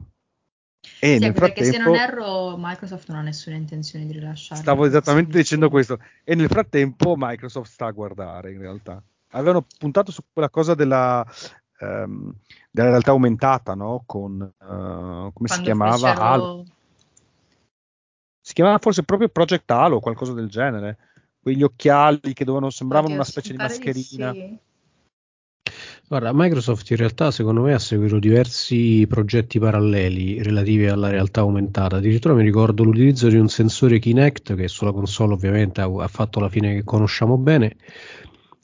E 1.02 1.16
sì, 1.16 1.20
nel 1.20 1.34
frattempo, 1.34 1.40
perché 1.40 1.64
se 1.66 1.78
non 1.78 1.96
erro 1.96 2.56
Microsoft 2.58 3.10
non 3.10 3.18
ha 3.18 3.22
nessuna 3.24 3.58
intenzione 3.58 4.06
di 4.06 4.14
rilasciarlo. 4.14 4.64
Stavo 4.64 4.86
esattamente 4.86 5.36
dicendo 5.36 5.70
questo. 5.70 6.00
E 6.24 6.34
nel 6.34 6.48
frattempo 6.48 7.16
Microsoft 7.18 7.70
sta 7.70 7.88
a 7.88 7.92
guardare 7.92 8.54
in 8.54 8.60
realtà. 8.60 9.04
Avevano 9.32 9.66
puntato 9.78 10.14
su 10.14 10.22
quella 10.32 10.50
cosa 10.50 10.76
della, 10.76 11.26
um, 11.82 12.34
della 12.72 12.88
realtà 12.88 13.12
aumentata, 13.12 13.74
no? 13.74 14.04
Con, 14.06 14.32
uh, 14.40 14.66
come 14.66 15.32
Quando 15.34 15.56
si 15.56 15.62
chiamava? 15.62 15.98
Fecero... 15.98 16.22
Halo. 16.22 16.66
Si 18.40 18.54
chiamava 18.54 18.78
forse 18.78 19.04
proprio 19.04 19.28
Project 19.28 19.70
Halo 19.72 19.98
o 19.98 20.00
qualcosa 20.00 20.32
del 20.32 20.48
genere 20.48 21.00
quegli 21.46 21.62
occhiali 21.62 22.34
che 22.34 22.44
dovevano, 22.44 22.72
sembravano 22.72 23.14
Oddio, 23.14 23.22
una 23.22 23.30
specie 23.30 23.52
di 23.52 23.58
mascherina. 23.58 24.34
Sì. 24.34 24.58
Guarda, 26.08 26.32
Microsoft 26.34 26.90
in 26.90 26.98
realtà 26.98 27.30
secondo 27.30 27.62
me 27.62 27.76
ha 27.76 27.78
seguito 27.78 28.18
diversi 28.18 29.06
progetti 29.08 29.60
paralleli 29.60 30.42
relativi 30.42 30.88
alla 30.88 31.12
realtà 31.12 31.42
aumentata. 31.42 31.98
Addirittura 31.98 32.34
mi 32.34 32.42
ricordo 32.42 32.84
l'utilizzo 32.84 33.28
di 33.28 33.38
un 33.38 33.48
sensore 33.48 34.00
Kinect 34.00 34.56
che 34.56 34.68
sulla 34.68 34.92
console 34.92 35.34
ovviamente 35.34 35.82
ha, 35.82 35.86
ha 35.86 36.08
fatto 36.08 36.40
la 36.40 36.50
fine 36.50 36.74
che 36.74 36.84
conosciamo 36.84 37.38
bene, 37.38 37.76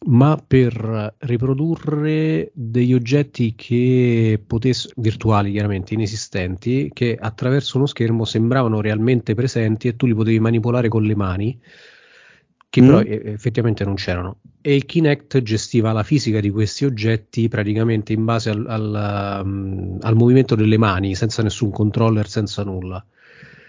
ma 0.08 0.44
per 0.44 1.14
riprodurre 1.20 2.50
degli 2.56 2.96
oggetti 2.96 3.54
che 3.56 4.42
potessero, 4.44 4.96
virtuali 4.98 5.52
chiaramente, 5.52 5.94
inesistenti, 5.94 6.90
che 6.92 7.16
attraverso 7.20 7.78
uno 7.78 7.86
schermo 7.86 8.26
sembravano 8.26 8.82
realmente 8.82 9.36
presenti 9.36 9.88
e 9.88 9.96
tu 9.96 10.08
li 10.08 10.16
potevi 10.16 10.40
manipolare 10.40 10.88
con 10.88 11.04
le 11.04 11.16
mani 11.16 11.60
che 12.72 12.82
mm. 12.82 12.86
però 12.86 13.00
effettivamente 13.01 13.84
non 13.84 13.96
c'erano. 13.96 14.38
E 14.62 14.75
il 14.75 14.86
Kinect 14.86 15.42
gestiva 15.42 15.92
la 15.92 16.04
fisica 16.04 16.40
di 16.40 16.50
questi 16.50 16.86
oggetti 16.86 17.50
praticamente 17.50 18.13
in 18.13 18.24
base 18.24 18.50
al, 18.50 18.66
al, 18.66 19.42
um, 19.44 19.98
al 20.00 20.16
movimento 20.16 20.56
delle 20.56 20.78
mani, 20.78 21.13
senza 21.13 21.44
nessun 21.44 21.70
controller, 21.70 22.30
senza 22.30 22.63
nulla. 22.63 23.06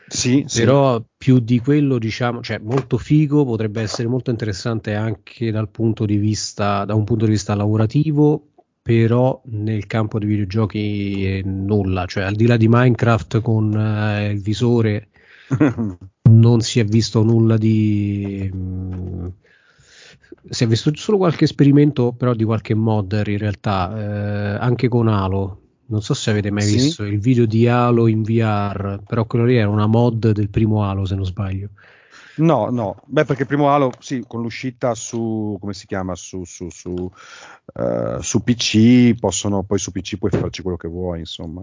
Sì, 0.07 0.47
però 0.55 0.99
sì. 0.99 1.05
più 1.17 1.41
di 1.41 1.59
quello, 1.59 1.99
diciamo, 1.99 2.43
cioè 2.43 2.61
molto 2.63 2.97
figo, 2.97 3.45
potrebbe 3.45 3.83
essere 3.83 4.07
molto 4.07 4.31
interessante 4.31 4.95
anche 4.95 5.51
dal 5.51 5.69
punto 5.69 6.05
di 6.05 6.17
vista, 6.17 6.85
da 6.85 6.95
un 6.95 7.03
punto 7.03 7.25
di 7.25 7.33
vista 7.33 7.57
lavorativo, 7.57 8.51
però 8.81 9.43
nel 9.47 9.87
campo 9.87 10.21
dei 10.21 10.29
videogiochi 10.29 11.43
nulla, 11.45 12.07
cioè 12.07 12.23
al 12.23 12.35
di 12.35 12.47
là 12.47 12.57
di 12.57 12.69
Minecraft 12.69 13.41
con 13.41 13.73
uh, 13.73 14.31
il 14.31 14.41
visore 14.41 15.09
non 16.31 16.61
si 16.61 16.81
è 16.81 16.85
visto 16.85 17.23
nulla 17.23 17.57
di 17.57 18.51
mh, 18.53 18.57
mm, 18.57 19.27
si 20.49 20.65
è 20.65 20.67
visto 20.67 20.95
solo 20.95 21.19
qualche 21.19 21.45
esperimento 21.45 22.13
però 22.13 22.35
di 22.35 22.45
qualche 22.45 22.75
modder 22.75 23.29
in 23.29 23.39
realtà 23.39 23.97
eh, 23.97 24.59
anche 24.59 24.89
con 24.89 25.09
Halo 25.09 25.61
non 25.87 26.03
so 26.03 26.15
se 26.15 26.31
avete 26.31 26.51
mai 26.51 26.65
sì. 26.65 26.75
visto 26.75 27.05
il 27.05 27.19
video 27.19 27.47
di 27.47 27.69
Halo 27.69 28.07
in 28.07 28.23
VR 28.23 29.01
però 29.07 29.25
quello 29.27 29.45
lì 29.45 29.57
era 29.57 29.69
una 29.69 29.87
mod 29.87 30.33
del 30.33 30.51
primo 30.51 30.85
Halo 30.85 31.05
se 31.05 31.15
non 31.15 31.25
sbaglio 31.25 31.71
No, 32.35 32.71
no, 32.71 33.03
beh, 33.05 33.27
perché 33.27 33.43
il 33.43 33.49
primo 33.49 33.69
Halo, 33.71 33.93
sì, 33.99 34.25
con 34.27 34.41
l'uscita 34.41 34.95
su, 34.95 35.59
come 35.61 35.75
si 35.75 35.87
chiama, 35.87 36.15
su, 36.15 36.45
su, 36.45 36.71
su, 36.71 36.89
uh, 36.91 38.21
su 38.21 38.43
PC, 38.43 39.19
possono, 39.19 39.65
poi 39.65 39.79
su 39.79 39.93
PC 39.93 40.17
puoi 40.17 40.31
farci 40.31 40.63
quello 40.63 40.79
che 40.79 40.89
vuoi, 40.89 41.19
insomma. 41.19 41.63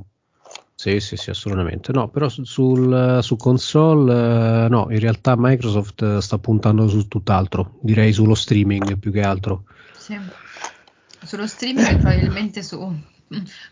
Sì, 0.79 1.01
sì, 1.01 1.17
sì, 1.17 1.29
assolutamente. 1.29 1.91
No, 1.91 2.07
però 2.07 2.29
sul, 2.29 3.19
su 3.21 3.35
console, 3.35 4.63
eh, 4.63 4.69
no, 4.69 4.87
in 4.89 4.99
realtà 4.99 5.35
Microsoft 5.37 6.19
sta 6.19 6.37
puntando 6.37 6.87
su 6.87 7.05
tutt'altro, 7.09 7.79
direi 7.81 8.13
sullo 8.13 8.33
streaming 8.33 8.97
più 8.97 9.11
che 9.11 9.19
altro. 9.19 9.65
Sì, 9.97 10.17
sullo 11.25 11.47
streaming 11.47 11.97
probabilmente 11.97 12.63
su 12.63 12.97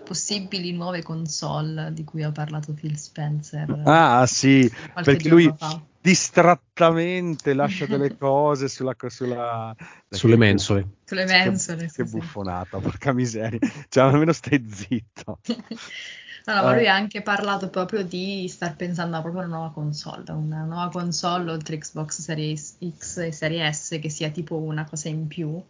possibili 0.03 0.73
nuove 0.73 1.01
console 1.01 1.93
di 1.93 2.03
cui 2.03 2.23
ha 2.23 2.31
parlato 2.33 2.73
Phil 2.73 2.97
Spencer. 2.97 3.83
Ah, 3.85 4.25
sì, 4.27 4.69
perché 5.01 5.29
lui 5.29 5.49
fa. 5.57 5.81
distrattamente 6.01 7.53
lascia 7.53 7.85
delle 7.87 8.17
cose 8.17 8.67
sulla, 8.67 8.93
sulla 9.07 9.73
sulle 10.09 10.35
mensole. 10.35 10.89
Sulle 11.05 11.23
mensole. 11.23 11.83
Che, 11.83 11.87
sì, 11.87 11.95
che 11.95 12.03
buffonata, 12.03 12.79
porca 12.79 13.13
miseria. 13.13 13.59
Cioè, 13.87 14.03
almeno 14.03 14.33
stai 14.33 14.61
zitto. 14.69 15.39
No, 16.47 16.55
no, 16.55 16.63
ma 16.63 16.73
lui 16.73 16.87
ha 16.87 16.95
anche 16.95 17.21
parlato 17.21 17.69
proprio 17.69 18.05
di 18.05 18.47
star 18.47 18.77
pensando 18.77 19.17
a 19.17 19.21
proprio 19.21 19.43
una 19.43 19.53
nuova 19.57 19.71
console, 19.73 20.23
una 20.31 20.63
nuova 20.63 20.89
console 20.89 21.51
oltre 21.51 21.77
Xbox 21.77 22.21
Series 22.21 22.77
X 22.97 23.17
e 23.17 23.33
Series 23.33 23.77
S 23.77 23.99
che 23.99 24.09
sia 24.09 24.29
tipo 24.29 24.55
una 24.55 24.85
cosa 24.85 25.09
in 25.09 25.27
più. 25.27 25.61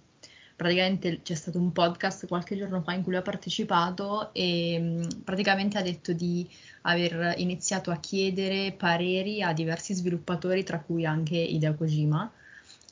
Praticamente 0.55 1.24
c'è 1.24 1.34
stato 1.34 1.57
un 1.57 1.72
podcast 1.72 2.27
qualche 2.27 2.55
giorno 2.55 2.81
fa 2.84 2.93
in 2.93 3.01
cui 3.01 3.13
lui 3.13 3.19
ha 3.19 3.24
partecipato 3.24 4.31
e 4.36 5.07
praticamente 5.24 5.79
ha 5.79 5.81
detto 5.81 6.13
di 6.13 6.48
aver 6.81 7.34
iniziato 7.38 7.89
a 7.89 7.98
chiedere 7.98 8.72
pareri 8.72 9.41
a 9.41 9.53
diversi 9.53 9.96
sviluppatori, 9.96 10.62
tra 10.62 10.79
cui 10.79 11.07
anche 11.07 11.38
Hideo 11.38 11.74
Kojima, 11.74 12.31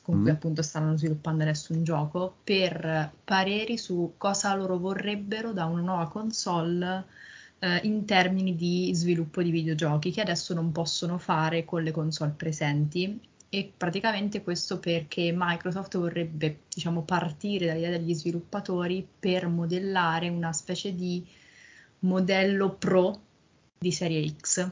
con 0.02 0.16
mm. 0.16 0.22
cui 0.22 0.30
appunto 0.32 0.62
stanno 0.62 0.96
sviluppando 0.96 1.44
adesso 1.44 1.72
un 1.72 1.84
gioco, 1.84 2.34
per 2.42 3.12
pareri 3.22 3.78
su 3.78 4.14
cosa 4.16 4.52
loro 4.56 4.76
vorrebbero 4.76 5.52
da 5.52 5.66
una 5.66 5.82
nuova 5.82 6.08
console 6.08 7.04
eh, 7.58 7.80
in 7.84 8.04
termini 8.04 8.54
di 8.54 8.90
sviluppo 8.94 9.42
di 9.42 9.50
videogiochi 9.50 10.10
che 10.10 10.20
adesso 10.20 10.54
non 10.54 10.72
possono 10.72 11.18
fare 11.18 11.64
con 11.64 11.82
le 11.82 11.90
console 11.90 12.32
presenti 12.36 13.18
e 13.48 13.72
praticamente 13.76 14.42
questo 14.42 14.78
perché 14.78 15.32
Microsoft 15.34 15.96
vorrebbe 15.96 16.60
diciamo, 16.74 17.02
partire 17.02 17.66
dall'idea 17.66 17.90
degli 17.90 18.14
sviluppatori 18.14 19.06
per 19.18 19.46
modellare 19.48 20.28
una 20.28 20.52
specie 20.52 20.94
di 20.94 21.24
modello 22.00 22.74
pro 22.74 23.20
di 23.78 23.92
serie 23.92 24.28
X. 24.28 24.68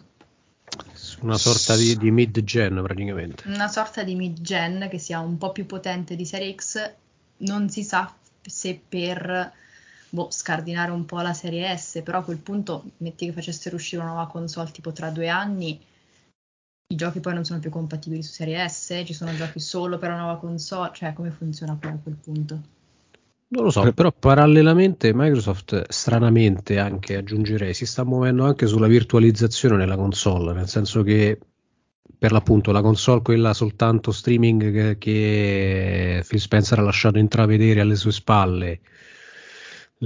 Una 1.21 1.39
sorta 1.39 1.77
di, 1.77 1.97
di 1.97 2.11
mid-gen 2.11 2.83
praticamente. 2.83 3.47
Una 3.47 3.69
sorta 3.69 4.03
di 4.03 4.17
mid-gen 4.17 4.89
che 4.91 4.99
sia 4.99 5.21
un 5.21 5.39
po' 5.39 5.53
più 5.53 5.67
potente 5.67 6.17
di 6.17 6.27
serie 6.27 6.53
X, 6.55 6.93
non 7.39 7.69
si 7.71 7.85
sa 7.85 8.13
se 8.43 8.81
per 8.87 9.53
boh, 10.15 10.31
scardinare 10.31 10.93
un 10.93 11.05
po' 11.05 11.21
la 11.21 11.35
serie 11.35 11.77
S, 11.77 12.01
però 12.05 12.19
a 12.19 12.23
quel 12.23 12.39
punto 12.39 12.85
metti 12.99 13.27
che 13.27 13.33
facessero 13.33 13.75
uscire 13.75 14.01
una 14.01 14.13
nuova 14.13 14.29
console 14.29 14.71
tipo 14.71 14.93
tra 14.93 15.11
due 15.11 15.29
anni 15.29 15.79
i 16.87 16.97
giochi 16.97 17.19
poi 17.19 17.35
non 17.35 17.45
sono 17.45 17.59
più 17.59 17.71
compatibili 17.71 18.23
su 18.23 18.33
Serie 18.33 18.69
S, 18.69 19.03
ci 19.05 19.15
sono 19.15 19.35
giochi 19.35 19.59
solo 19.59 19.99
per 19.99 20.11
la 20.11 20.19
nuova 20.19 20.39
console, 20.39 20.91
cioè 20.93 21.13
come 21.13 21.31
funziona 21.31 21.75
poi 21.75 21.91
a 21.91 21.99
quel 22.01 22.17
punto? 22.23 22.61
Non 23.49 23.65
lo 23.65 23.71
so, 23.71 23.91
però 23.93 24.13
parallelamente 24.13 25.13
Microsoft 25.15 25.89
stranamente 25.89 26.79
anche 26.79 27.17
aggiungerei 27.17 27.75
si 27.75 27.87
sta 27.87 28.05
muovendo 28.05 28.45
anche 28.45 28.67
sulla 28.67 28.87
virtualizzazione 28.87 29.77
nella 29.77 29.97
console, 29.97 30.53
nel 30.53 30.69
senso 30.69 31.03
che 31.03 31.39
per 32.17 32.33
l'appunto 32.33 32.71
la 32.71 32.83
console 32.83 33.23
quella 33.23 33.55
soltanto 33.55 34.13
streaming 34.13 34.73
che, 34.73 34.99
che 34.99 36.25
Phil 36.27 36.41
Spencer 36.41 36.79
ha 36.79 36.83
lasciato 36.83 37.19
intravedere 37.19 37.81
alle 37.81 37.97
sue 37.97 38.13
spalle 38.13 38.81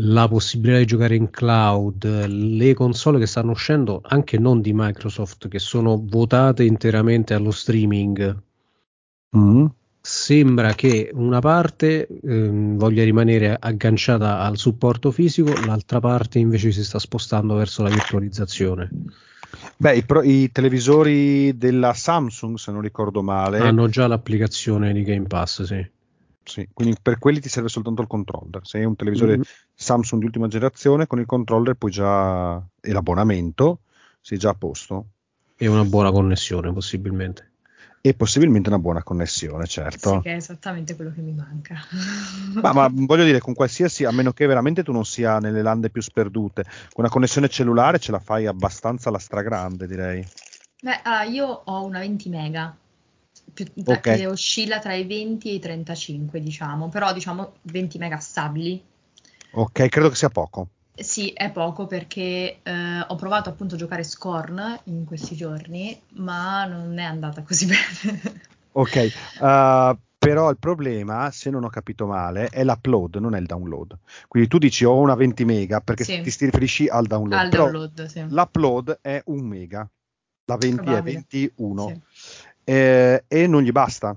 la 0.01 0.29
possibilità 0.29 0.79
di 0.79 0.85
giocare 0.85 1.17
in 1.17 1.31
cloud, 1.31 2.27
le 2.27 2.75
console 2.75 3.19
che 3.19 3.27
stanno 3.27 3.53
uscendo 3.53 4.01
anche 4.05 4.39
non 4.39 4.61
di 4.61 4.73
Microsoft, 4.75 5.49
che 5.49 5.59
sono 5.59 6.01
votate 6.03 6.65
interamente 6.65 7.35
allo 7.35 7.51
streaming. 7.51 8.37
Mm. 9.37 9.67
Sembra 10.01 10.75
che 10.75 11.11
una 11.13 11.41
parte 11.41 12.07
ehm, 12.07 12.79
voglia 12.79 13.05
rimanere 13.05 13.57
agganciata 13.59 14.41
al 14.41 14.57
supporto 14.57 15.11
fisico, 15.11 15.53
l'altra 15.67 16.01
parte 16.01 16.39
invece 16.39 16.71
si 16.71 16.85
sta 16.85 16.99
spostando 16.99 17.55
verso 17.57 17.83
la 17.83 17.91
virtualizzazione. 17.91 18.89
Beh, 19.77 19.97
i, 19.97 20.03
pro- 20.05 20.23
i, 20.23 20.51
televisori 20.53 21.57
della 21.57 21.93
Samsung, 21.93 22.57
se 22.57 22.71
non 22.71 22.81
ricordo 22.81 23.23
male, 23.23 23.59
hanno 23.59 23.89
già 23.89 24.07
l'applicazione 24.07 24.93
di 24.93 25.03
Game 25.03 25.27
Pass, 25.27 25.63
sì. 25.63 25.87
Sì, 26.49 26.67
quindi 26.73 26.97
per 27.01 27.19
quelli 27.19 27.41
ti 27.41 27.51
serve 27.51 27.69
soltanto 27.69 28.01
il 28.01 28.09
controller. 28.09 28.67
Se 28.67 28.79
hai 28.79 28.85
un 28.85 28.97
televisore 28.97 29.33
mm-hmm. 29.33 29.43
Samsung 29.75 30.21
di 30.21 30.27
ultima 30.27 30.49
generazione, 30.49 31.07
con 31.07 31.21
il 31.21 31.27
controller 31.27 31.75
puoi 31.75 31.91
già 31.91 32.57
e 32.81 32.93
l'abbonamento 32.93 33.81
sei 34.21 34.39
già 34.39 34.51
a 34.51 34.55
posto. 34.55 35.07
E 35.57 35.67
una 35.67 35.85
buona 35.85 36.11
connessione, 36.11 36.73
possibilmente. 36.73 37.51
E 38.01 38.15
possibilmente 38.15 38.69
una 38.71 38.79
buona 38.79 39.03
connessione, 39.03 39.67
certo. 39.67 40.15
Sì, 40.15 40.21
che 40.21 40.33
è 40.33 40.37
esattamente 40.37 40.97
quello 40.97 41.13
che 41.13 41.21
mi 41.21 41.33
manca. 41.33 41.77
ma, 42.63 42.73
ma, 42.73 42.89
voglio 42.91 43.25
dire, 43.25 43.41
con 43.41 43.55
qualsiasi, 43.55 44.05
a 44.05 44.11
meno 44.13 44.33
che 44.33 44.47
veramente 44.47 44.83
tu 44.83 44.93
non 44.93 45.05
sia 45.05 45.39
nelle 45.41 45.61
lande 45.63 45.91
più 45.91 46.01
sperdute, 46.01 46.63
con 46.63 47.05
una 47.05 47.09
connessione 47.09 47.49
cellulare 47.49 47.99
ce 47.99 48.13
la 48.13 48.21
fai 48.21 48.47
abbastanza 48.47 49.11
alla 49.11 49.19
stragrande, 49.19 49.87
direi. 49.87 50.27
Beh, 50.81 51.01
allora, 51.03 51.23
io 51.25 51.47
ho 51.47 51.85
una 51.85 51.99
20 51.99 52.29
mega 52.31 52.77
più, 53.53 53.67
okay. 53.85 54.19
che 54.19 54.27
oscilla 54.27 54.79
tra 54.79 54.95
i 54.95 55.05
20 55.05 55.51
e 55.51 55.55
i 55.55 55.59
35, 55.59 56.41
diciamo, 56.41 56.89
però 56.89 57.13
diciamo 57.13 57.55
20 57.63 57.99
mega 57.99 58.19
stabili. 58.19 58.83
Ok, 59.53 59.89
credo 59.89 60.09
che 60.09 60.17
sia 60.17 60.29
poco. 60.29 60.69
Sì, 60.95 61.31
è 61.31 61.51
poco 61.51 61.87
perché 61.87 62.59
eh, 62.63 63.01
ho 63.07 63.15
provato 63.15 63.49
appunto 63.49 63.77
a 63.77 63.79
giocare 63.79 64.03
Scorn 64.03 64.81
in 64.85 65.05
questi 65.05 65.37
giorni, 65.37 65.99
ma 66.15 66.65
non 66.65 66.99
è 66.99 67.05
andata 67.05 67.43
così 67.43 67.67
bene. 67.71 68.41
ok, 68.73 69.13
uh, 69.41 69.99
però 70.19 70.51
il 70.51 70.59
problema, 70.59 71.31
se 71.31 71.51
non 71.51 71.63
ho 71.63 71.69
capito 71.69 72.07
male, 72.07 72.49
è 72.49 72.65
l'upload, 72.65 73.17
non 73.17 73.37
è 73.37 73.39
il 73.39 73.47
download. 73.47 73.97
Quindi 74.27 74.49
tu 74.49 74.59
dici 74.59 74.85
ho 74.85 74.99
una 74.99 75.15
20 75.15 75.45
mega 75.45 75.81
perché 75.81 76.03
sì. 76.03 76.21
ti, 76.21 76.37
ti 76.37 76.45
riferisci 76.47 76.89
al 76.89 77.07
download. 77.07 77.41
Al 77.41 77.49
download 77.49 78.05
sì. 78.07 78.25
L'upload 78.29 78.99
è 79.01 79.23
un 79.27 79.47
mega, 79.47 79.89
la 80.47 80.57
20 80.57 80.77
Probabile. 80.83 81.19
è 81.19 81.27
21. 81.31 81.87
Sì 81.87 82.08
eh, 82.69 83.25
e 83.27 83.47
non 83.47 83.63
gli 83.63 83.73
basta. 83.73 84.15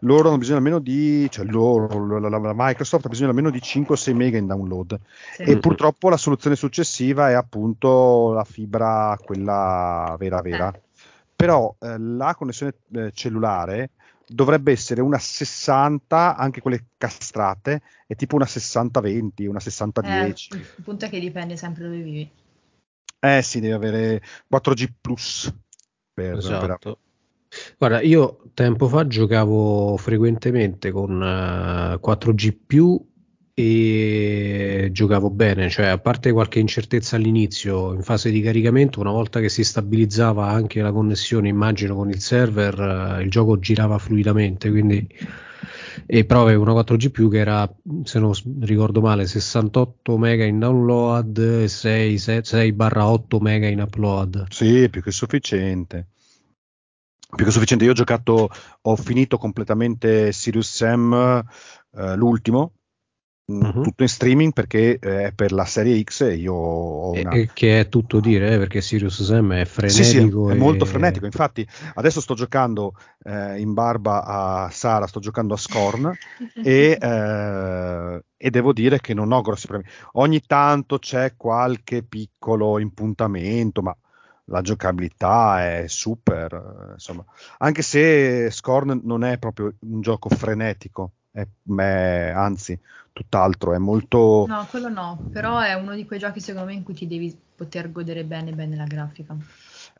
Loro 0.00 0.28
hanno 0.28 0.38
bisogno 0.38 0.58
almeno 0.58 0.78
di, 0.78 1.26
cioè 1.30 1.46
loro, 1.46 2.18
la, 2.18 2.28
la, 2.28 2.52
Microsoft 2.54 3.06
ha 3.06 3.08
bisogno 3.08 3.30
almeno 3.30 3.50
di 3.50 3.60
5 3.60 3.94
o 3.94 3.98
6 3.98 4.14
mega 4.14 4.38
in 4.38 4.46
download 4.46 4.98
sì. 5.34 5.42
e 5.42 5.58
purtroppo 5.58 6.08
la 6.08 6.16
soluzione 6.16 6.56
successiva 6.56 7.30
è 7.30 7.32
appunto 7.32 8.32
la 8.32 8.44
fibra, 8.44 9.18
quella 9.22 10.14
vera 10.18 10.40
vera. 10.42 10.72
Eh. 10.72 10.80
Però 11.34 11.74
eh, 11.78 11.98
la 11.98 12.34
connessione 12.34 12.74
eh, 12.92 13.12
cellulare 13.12 13.90
dovrebbe 14.26 14.72
essere 14.72 15.00
una 15.00 15.18
60, 15.18 16.36
anche 16.36 16.60
quelle 16.60 16.84
castrate, 16.98 17.82
è 18.06 18.14
tipo 18.14 18.36
una 18.36 18.46
60-20, 18.46 19.46
una 19.48 19.58
60-10. 19.58 20.04
Eh, 20.04 20.56
il 20.56 20.82
punto 20.84 21.06
è 21.06 21.08
che 21.08 21.18
dipende 21.18 21.56
sempre 21.56 21.84
dove 21.84 22.00
vivi. 22.00 22.30
Eh 23.18 23.42
sì, 23.42 23.60
devi 23.60 23.72
avere 23.72 24.22
4G 24.50 24.88
Plus 25.00 25.54
per, 26.12 26.36
esatto. 26.36 26.78
per 26.78 26.98
Guarda, 27.78 28.00
io 28.00 28.42
tempo 28.54 28.86
fa 28.86 29.06
giocavo 29.06 29.96
frequentemente 29.96 30.90
con 30.92 31.20
uh, 31.20 31.94
eh, 31.94 32.00
4G 32.00 33.00
e 33.54 34.88
giocavo 34.92 35.30
bene, 35.30 35.68
cioè 35.68 35.86
a 35.86 35.98
parte 35.98 36.30
qualche 36.32 36.60
incertezza 36.60 37.16
all'inizio 37.16 37.92
in 37.92 38.02
fase 38.02 38.30
di 38.30 38.40
caricamento, 38.40 39.00
una 39.00 39.10
volta 39.10 39.40
che 39.40 39.48
si 39.48 39.64
stabilizzava 39.64 40.46
anche 40.48 40.80
la 40.80 40.92
connessione, 40.92 41.48
immagino 41.48 41.96
con 41.96 42.08
il 42.08 42.20
server, 42.20 42.78
uh, 43.18 43.20
il 43.20 43.30
gioco 43.30 43.58
girava 43.58 43.98
fluidamente, 43.98 44.70
quindi 44.70 45.06
e 46.06 46.26
avevo 46.28 46.62
una 46.62 46.72
4G 46.72 47.28
che 47.28 47.38
era, 47.38 47.72
se 48.04 48.18
non 48.18 48.32
ricordo 48.60 49.00
male, 49.00 49.26
68 49.26 50.16
mega 50.18 50.44
in 50.44 50.58
download 50.58 51.36
e 51.38 51.68
6, 51.68 52.18
6, 52.18 52.40
6 52.44 52.74
8 52.78 53.38
mega 53.40 53.66
in 53.66 53.80
upload. 53.80 54.46
Sì, 54.50 54.88
più 54.88 55.02
che 55.02 55.10
sufficiente 55.10 56.06
più 57.34 57.44
che 57.44 57.50
sufficiente. 57.50 57.84
Io 57.84 57.90
ho 57.92 57.94
giocato, 57.94 58.50
ho 58.82 58.96
finito 58.96 59.38
completamente 59.38 60.32
Sirius 60.32 60.74
Sam, 60.74 61.42
eh, 61.96 62.16
l'ultimo, 62.16 62.72
uh-huh. 63.50 63.82
tutto 63.82 64.02
in 64.02 64.08
streaming 64.08 64.52
perché 64.52 64.98
eh, 64.98 65.26
è 65.26 65.32
per 65.32 65.52
la 65.52 65.64
serie 65.64 66.00
X 66.02 66.22
e 66.22 66.34
io 66.34 66.54
ho 66.54 67.10
una... 67.10 67.30
E, 67.30 67.50
che 67.52 67.80
è 67.80 67.88
tutto 67.88 68.20
dire, 68.20 68.54
eh, 68.54 68.58
perché 68.58 68.80
Sirius 68.80 69.22
Sam 69.22 69.52
è 69.54 69.64
frenetico. 69.64 70.04
Sì, 70.04 70.10
sì, 70.10 70.18
è, 70.18 70.22
e... 70.22 70.54
molto 70.54 70.84
frenetico. 70.84 71.24
Infatti, 71.26 71.66
adesso 71.94 72.20
sto 72.20 72.34
giocando 72.34 72.94
eh, 73.24 73.60
in 73.60 73.72
barba 73.72 74.24
a 74.24 74.70
Sara, 74.70 75.06
sto 75.06 75.20
giocando 75.20 75.54
a 75.54 75.58
Scorn 75.58 76.12
e, 76.62 76.98
eh, 77.00 78.24
e, 78.36 78.50
devo 78.50 78.72
dire 78.72 79.00
che 79.00 79.14
non 79.14 79.32
ho 79.32 79.40
grossi 79.40 79.66
problemi. 79.66 79.90
Ogni 80.12 80.40
tanto 80.46 80.98
c'è 80.98 81.34
qualche 81.36 82.02
piccolo 82.02 82.78
impuntamento, 82.78 83.82
ma 83.82 83.96
la 84.50 84.62
giocabilità 84.62 85.64
è 85.64 85.84
super, 85.86 86.92
insomma, 86.92 87.24
anche 87.58 87.82
se 87.82 88.50
Scorn 88.50 89.00
non 89.04 89.24
è 89.24 89.38
proprio 89.38 89.74
un 89.80 90.00
gioco 90.00 90.28
frenetico, 90.28 91.12
è, 91.30 91.46
è, 91.76 92.32
anzi, 92.34 92.78
tutt'altro, 93.12 93.74
è 93.74 93.78
molto... 93.78 94.44
No, 94.48 94.66
quello 94.68 94.88
no, 94.88 95.24
però 95.32 95.60
è 95.60 95.74
uno 95.74 95.94
di 95.94 96.04
quei 96.04 96.18
giochi 96.18 96.40
secondo 96.40 96.66
me 96.66 96.74
in 96.74 96.82
cui 96.82 96.94
ti 96.94 97.06
devi 97.06 97.36
poter 97.54 97.92
godere 97.92 98.24
bene 98.24 98.52
bene 98.52 98.76
la 98.76 98.84
grafica. 98.84 99.36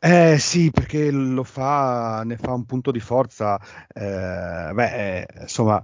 Eh 0.03 0.37
sì, 0.37 0.69
perché 0.71 1.11
lo 1.11 1.43
fa, 1.43 2.23
ne 2.25 2.35
fa 2.35 2.51
un 2.53 2.65
punto 2.65 2.91
di 2.91 2.99
forza, 2.99 3.57
eh, 3.87 4.71
beh, 4.73 5.19
eh, 5.19 5.27
insomma, 5.41 5.81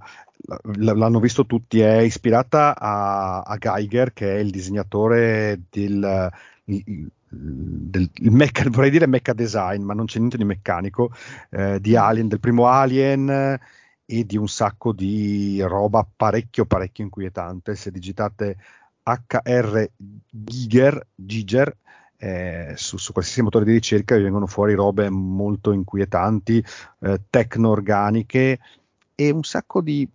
l'hanno 0.76 1.20
visto 1.20 1.46
tutti, 1.46 1.80
è 1.80 2.00
ispirata 2.00 2.78
a, 2.78 3.42
a 3.42 3.56
Geiger, 3.58 4.12
che 4.12 4.36
è 4.36 4.40
il 4.40 4.50
disegnatore 4.50 5.62
del... 5.70 6.32
Il, 6.66 7.10
del 7.30 8.10
mecca, 8.30 8.64
vorrei 8.70 8.90
dire 8.90 9.08
mecha 9.08 9.34
design, 9.34 9.84
ma 9.84 9.94
non 9.94 10.06
c'è 10.06 10.20
niente 10.20 10.38
di 10.38 10.46
meccanico, 10.46 11.12
eh, 11.50 11.80
di. 11.80 11.96
Alien, 11.96 12.28
del 12.28 12.40
primo 12.40 12.68
Alien 12.68 13.30
eh, 13.30 13.60
e 14.06 14.26
di 14.26 14.38
un 14.38 14.48
sacco 14.48 14.94
di 14.94 15.62
roba 15.62 16.08
parecchio 16.16 16.66
parecchio 16.66 17.04
inquietante. 17.04 17.76
Se 17.76 17.92
digitate 17.92 18.58
HR 19.04 19.90
Giger, 20.30 21.08
Giger 21.14 21.76
eh, 22.18 22.74
su, 22.76 22.98
su, 22.98 23.12
qualsiasi 23.14 23.42
motore 23.42 23.66
di 23.66 23.72
ricerca 23.72 24.16
vi 24.16 24.24
vengono 24.24 24.48
fuori 24.48 24.74
robe 24.74 25.10
molto 25.10 25.72
inquietanti, 25.72 26.64
eh, 27.00 27.22
tecno-organiche 27.30 28.60
e 29.16 29.30
un 29.30 29.44
sacco 29.44 29.82
di, 29.82 30.08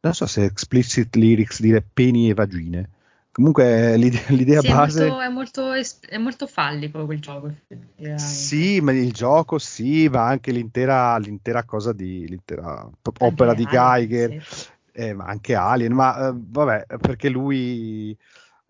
non 0.00 0.14
so 0.14 0.26
se 0.26 0.44
explicit 0.44 1.14
lyrics 1.16 1.60
dire 1.60 1.82
peni 1.82 2.30
e 2.30 2.34
vagine 2.34 2.88
Comunque 3.32 3.96
l'idea, 3.96 4.20
l'idea 4.28 4.60
sì, 4.60 4.68
base... 4.68 5.06
È 5.06 5.08
molto, 5.08 5.22
è, 5.22 5.28
molto, 5.28 5.72
è 6.08 6.18
molto, 6.18 6.46
fallico 6.46 7.04
quel 7.06 7.20
gioco. 7.20 7.50
Sì, 8.16 8.80
ma 8.80 8.92
il 8.92 9.12
gioco 9.12 9.58
sì, 9.58 10.08
ma 10.08 10.26
anche 10.26 10.52
l'intera, 10.52 11.16
l'intera 11.16 11.64
cosa 11.64 11.92
di... 11.92 12.28
l'intera 12.28 12.88
opera 13.20 13.54
di 13.54 13.64
Geiger, 13.64 14.44
sì. 14.44 14.66
eh, 14.92 15.14
ma 15.14 15.24
anche 15.24 15.54
Alien, 15.54 15.94
ma 15.94 16.28
eh, 16.28 16.32
vabbè, 16.34 16.86
perché 17.00 17.30
lui 17.30 18.16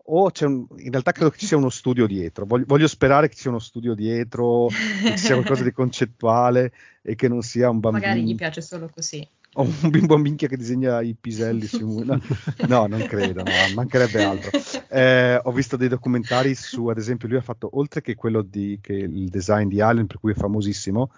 o 0.05 0.31
c'è 0.31 0.45
un, 0.45 0.65
in 0.77 0.91
realtà 0.91 1.11
credo 1.11 1.29
che 1.29 1.37
ci 1.37 1.45
sia 1.45 1.57
uno 1.57 1.69
studio 1.69 2.07
dietro. 2.07 2.45
Voglio, 2.45 2.65
voglio 2.67 2.87
sperare 2.87 3.27
che 3.27 3.35
ci 3.35 3.41
sia 3.41 3.49
uno 3.51 3.59
studio 3.59 3.93
dietro, 3.93 4.67
che 4.67 5.11
ci 5.11 5.25
sia 5.25 5.35
qualcosa 5.35 5.63
di 5.63 5.71
concettuale 5.73 6.71
e 7.01 7.15
che 7.15 7.27
non 7.27 7.41
sia 7.41 7.69
un 7.69 7.79
bambino. 7.79 8.05
Magari 8.05 8.25
gli 8.25 8.35
piace 8.35 8.61
solo 8.61 8.89
così. 8.93 9.25
O 9.55 9.63
un 9.63 9.89
bimbo 9.91 10.17
minchia 10.17 10.47
che 10.47 10.57
disegna 10.57 11.01
i 11.01 11.15
piselli 11.19 11.67
su 11.67 11.99
no, 11.99 12.19
no, 12.67 12.87
non 12.87 13.05
credo, 13.05 13.43
no, 13.43 13.51
mancherebbe 13.75 14.23
altro. 14.23 14.51
Eh, 14.89 15.39
ho 15.41 15.51
visto 15.51 15.77
dei 15.77 15.87
documentari 15.87 16.55
su, 16.55 16.87
ad 16.87 16.97
esempio, 16.97 17.27
lui 17.27 17.37
ha 17.37 17.41
fatto, 17.41 17.69
oltre 17.73 18.01
che 18.01 18.15
quello 18.15 18.41
di 18.41 18.79
che 18.81 18.93
il 18.93 19.29
design 19.29 19.67
di 19.67 19.81
Alien, 19.81 20.07
per 20.07 20.19
cui 20.19 20.31
è 20.31 20.35
famosissimo, 20.35 21.11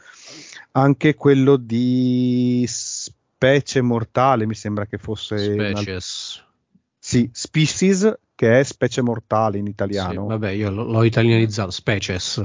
anche 0.71 1.15
quello 1.15 1.55
di 1.55 2.65
Specie 2.67 3.81
Mortale, 3.81 4.45
mi 4.45 4.55
sembra 4.55 4.85
che 4.85 4.97
fosse... 4.97 5.37
Species. 5.37 6.43
Sì, 6.97 7.29
Species, 7.31 8.17
che 8.33 8.59
è 8.59 8.63
specie 8.63 9.01
mortale 9.01 9.59
in 9.59 9.67
italiano. 9.67 10.23
Sì, 10.23 10.27
vabbè, 10.27 10.49
io 10.49 10.71
l'ho 10.71 11.03
italianizzato, 11.03 11.69
species. 11.71 12.43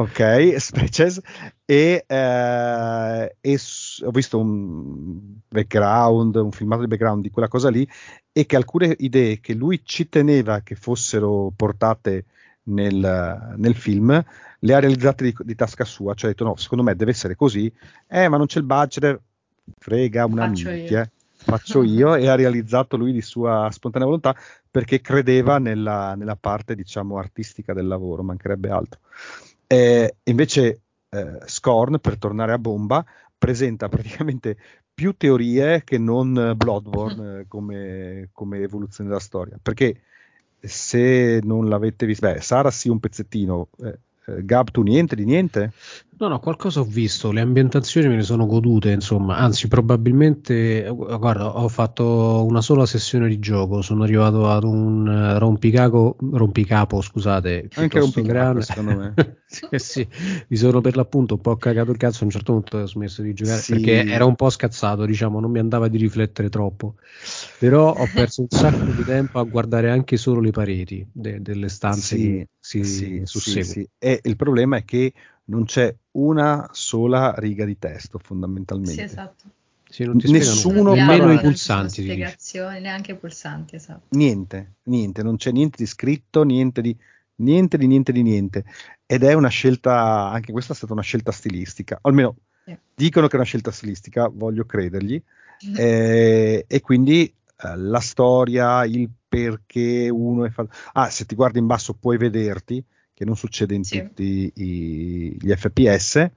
Ok, 0.00 0.56
species. 0.58 1.20
E, 1.64 2.04
eh, 2.06 3.36
e 3.40 3.58
s- 3.58 4.02
ho 4.04 4.10
visto 4.10 4.38
un 4.38 5.38
background, 5.48 6.36
un 6.36 6.50
filmato 6.50 6.82
di 6.82 6.88
background 6.88 7.22
di 7.22 7.30
quella 7.30 7.48
cosa 7.48 7.70
lì, 7.70 7.88
e 8.32 8.46
che 8.46 8.56
alcune 8.56 8.94
idee 8.98 9.40
che 9.40 9.54
lui 9.54 9.82
ci 9.84 10.08
teneva 10.08 10.60
che 10.60 10.74
fossero 10.74 11.52
portate 11.54 12.24
nel, 12.64 13.54
nel 13.56 13.74
film 13.74 14.24
le 14.62 14.74
ha 14.74 14.78
realizzate 14.78 15.24
di, 15.24 15.34
di, 15.40 15.54
tasca 15.54 15.84
sua. 15.84 16.14
Cioè 16.14 16.30
ha 16.30 16.32
detto: 16.32 16.44
no, 16.44 16.56
secondo 16.56 16.84
me 16.84 16.94
deve 16.96 17.10
essere 17.10 17.36
così, 17.36 17.72
eh, 18.08 18.28
ma 18.28 18.36
non 18.36 18.46
c'è 18.46 18.58
il 18.58 18.64
budget, 18.64 19.20
frega 19.78 20.26
una 20.26 20.46
minchia 20.46 21.08
faccio 21.42 21.82
io 21.82 22.14
e 22.14 22.28
ha 22.28 22.34
realizzato 22.34 22.96
lui 22.96 23.12
di 23.12 23.22
sua 23.22 23.68
spontanea 23.70 24.06
volontà 24.06 24.36
perché 24.70 25.00
credeva 25.00 25.58
nella, 25.58 26.14
nella 26.14 26.36
parte 26.36 26.74
diciamo 26.74 27.16
artistica 27.16 27.72
del 27.72 27.86
lavoro, 27.86 28.22
mancherebbe 28.22 28.70
altro. 28.70 29.00
Eh, 29.72 30.16
invece 30.24 30.80
eh, 31.10 31.38
Scorn, 31.46 32.00
per 32.00 32.18
tornare 32.18 32.50
a 32.50 32.58
bomba, 32.58 33.04
presenta 33.38 33.88
praticamente 33.88 34.56
più 34.92 35.16
teorie 35.16 35.84
che 35.84 35.96
non 35.96 36.54
Bloodborne 36.56 37.44
come, 37.48 38.30
come, 38.32 38.58
evoluzione 38.58 39.08
della 39.08 39.20
storia, 39.20 39.60
perché 39.62 40.00
se 40.58 41.38
non 41.44 41.68
l'avete 41.68 42.04
visto, 42.04 42.26
beh, 42.26 42.40
Sara 42.40 42.72
sì 42.72 42.88
un 42.88 42.98
pezzettino, 42.98 43.68
eh, 43.84 43.98
eh, 44.26 44.44
Gab 44.44 44.72
tu 44.72 44.82
niente 44.82 45.14
di 45.14 45.24
niente? 45.24 45.70
No, 46.20 46.28
no, 46.28 46.38
qualcosa 46.38 46.80
ho 46.80 46.84
visto, 46.84 47.32
le 47.32 47.40
ambientazioni 47.40 48.06
me 48.06 48.16
ne 48.16 48.22
sono 48.22 48.44
godute, 48.44 48.90
insomma, 48.90 49.38
anzi 49.38 49.68
probabilmente, 49.68 50.84
eh, 50.84 50.90
guarda, 50.90 51.56
ho 51.56 51.66
fatto 51.68 52.44
una 52.44 52.60
sola 52.60 52.84
sessione 52.84 53.26
di 53.26 53.38
gioco, 53.38 53.80
sono 53.80 54.02
arrivato 54.02 54.46
ad 54.46 54.64
un 54.64 55.06
uh, 55.06 55.38
rompicapo, 55.38 56.16
rompicapo, 56.20 57.00
scusate, 57.00 57.70
anche 57.72 57.98
rompicapo 58.00 58.60
secondo 58.60 58.96
me. 58.96 59.14
sì, 59.46 59.66
sì, 59.78 60.08
mi 60.48 60.56
sono 60.58 60.82
per 60.82 60.94
l'appunto 60.94 61.36
un 61.36 61.40
po' 61.40 61.56
cagato 61.56 61.90
il 61.90 61.96
cazzo, 61.96 62.20
a 62.20 62.24
un 62.26 62.30
certo 62.32 62.52
punto 62.52 62.76
ho 62.76 62.86
smesso 62.86 63.22
di 63.22 63.32
giocare 63.32 63.62
sì. 63.62 63.72
perché 63.72 64.04
era 64.04 64.26
un 64.26 64.36
po' 64.36 64.50
scazzato, 64.50 65.06
diciamo, 65.06 65.40
non 65.40 65.50
mi 65.50 65.58
andava 65.58 65.88
di 65.88 65.96
riflettere 65.96 66.50
troppo, 66.50 66.96
però 67.58 67.94
ho 67.94 68.08
perso 68.08 68.42
un 68.42 68.48
sacco 68.50 68.92
di 68.92 69.04
tempo 69.04 69.38
a 69.38 69.42
guardare 69.44 69.90
anche 69.90 70.18
solo 70.18 70.40
le 70.40 70.50
pareti 70.50 71.08
de- 71.10 71.40
delle 71.40 71.68
stanze 71.68 72.16
sì, 72.16 72.22
che 72.26 72.48
si 72.58 72.84
sì, 72.84 73.20
susseguono. 73.24 73.86
E 73.98 74.20
il 74.22 74.36
problema 74.36 74.76
è 74.76 74.84
che 74.84 75.12
non 75.50 75.64
c'è 75.64 75.94
una 76.12 76.68
sola 76.72 77.34
riga 77.36 77.64
di 77.64 77.78
testo 77.78 78.18
fondamentalmente. 78.18 78.92
Sì, 78.92 79.02
esatto. 79.02 79.44
Sì, 79.90 80.04
Nessuno 80.04 80.94
meno 80.94 81.32
i 81.32 81.40
pulsanti. 81.40 82.02
Spiegazioni, 82.02 82.78
neanche 82.78 83.12
i 83.12 83.16
pulsanti, 83.16 83.74
esatto. 83.74 84.16
Niente, 84.16 84.74
niente, 84.84 85.24
non 85.24 85.36
c'è 85.36 85.50
niente 85.50 85.78
di 85.78 85.86
scritto, 85.86 86.44
niente 86.44 86.80
di 86.80 86.96
niente 87.36 87.76
di 87.76 87.86
niente 87.88 88.12
di 88.12 88.22
niente. 88.22 88.64
Ed 89.04 89.24
è 89.24 89.32
una 89.32 89.48
scelta, 89.48 90.30
anche 90.30 90.52
questa 90.52 90.74
è 90.74 90.76
stata 90.76 90.92
una 90.92 91.02
scelta 91.02 91.32
stilistica, 91.32 91.98
almeno 92.02 92.36
sì. 92.64 92.76
dicono 92.94 93.26
che 93.26 93.32
è 93.32 93.36
una 93.36 93.44
scelta 93.44 93.72
stilistica, 93.72 94.30
voglio 94.32 94.64
credergli. 94.64 95.20
eh, 95.76 96.64
e 96.68 96.80
quindi 96.80 97.24
eh, 97.24 97.76
la 97.76 98.00
storia, 98.00 98.84
il 98.84 99.10
perché 99.28 100.08
uno 100.08 100.44
è 100.44 100.50
fatto. 100.50 100.70
Ah, 100.92 101.10
se 101.10 101.26
ti 101.26 101.34
guardi 101.34 101.58
in 101.58 101.66
basso 101.66 101.94
puoi 101.94 102.16
vederti 102.16 102.84
che 103.20 103.26
non 103.26 103.36
succede 103.36 103.74
in 103.74 103.84
sì. 103.84 104.00
tutti 104.00 104.50
i, 104.54 105.36
gli 105.38 105.52
FPS, 105.54 106.30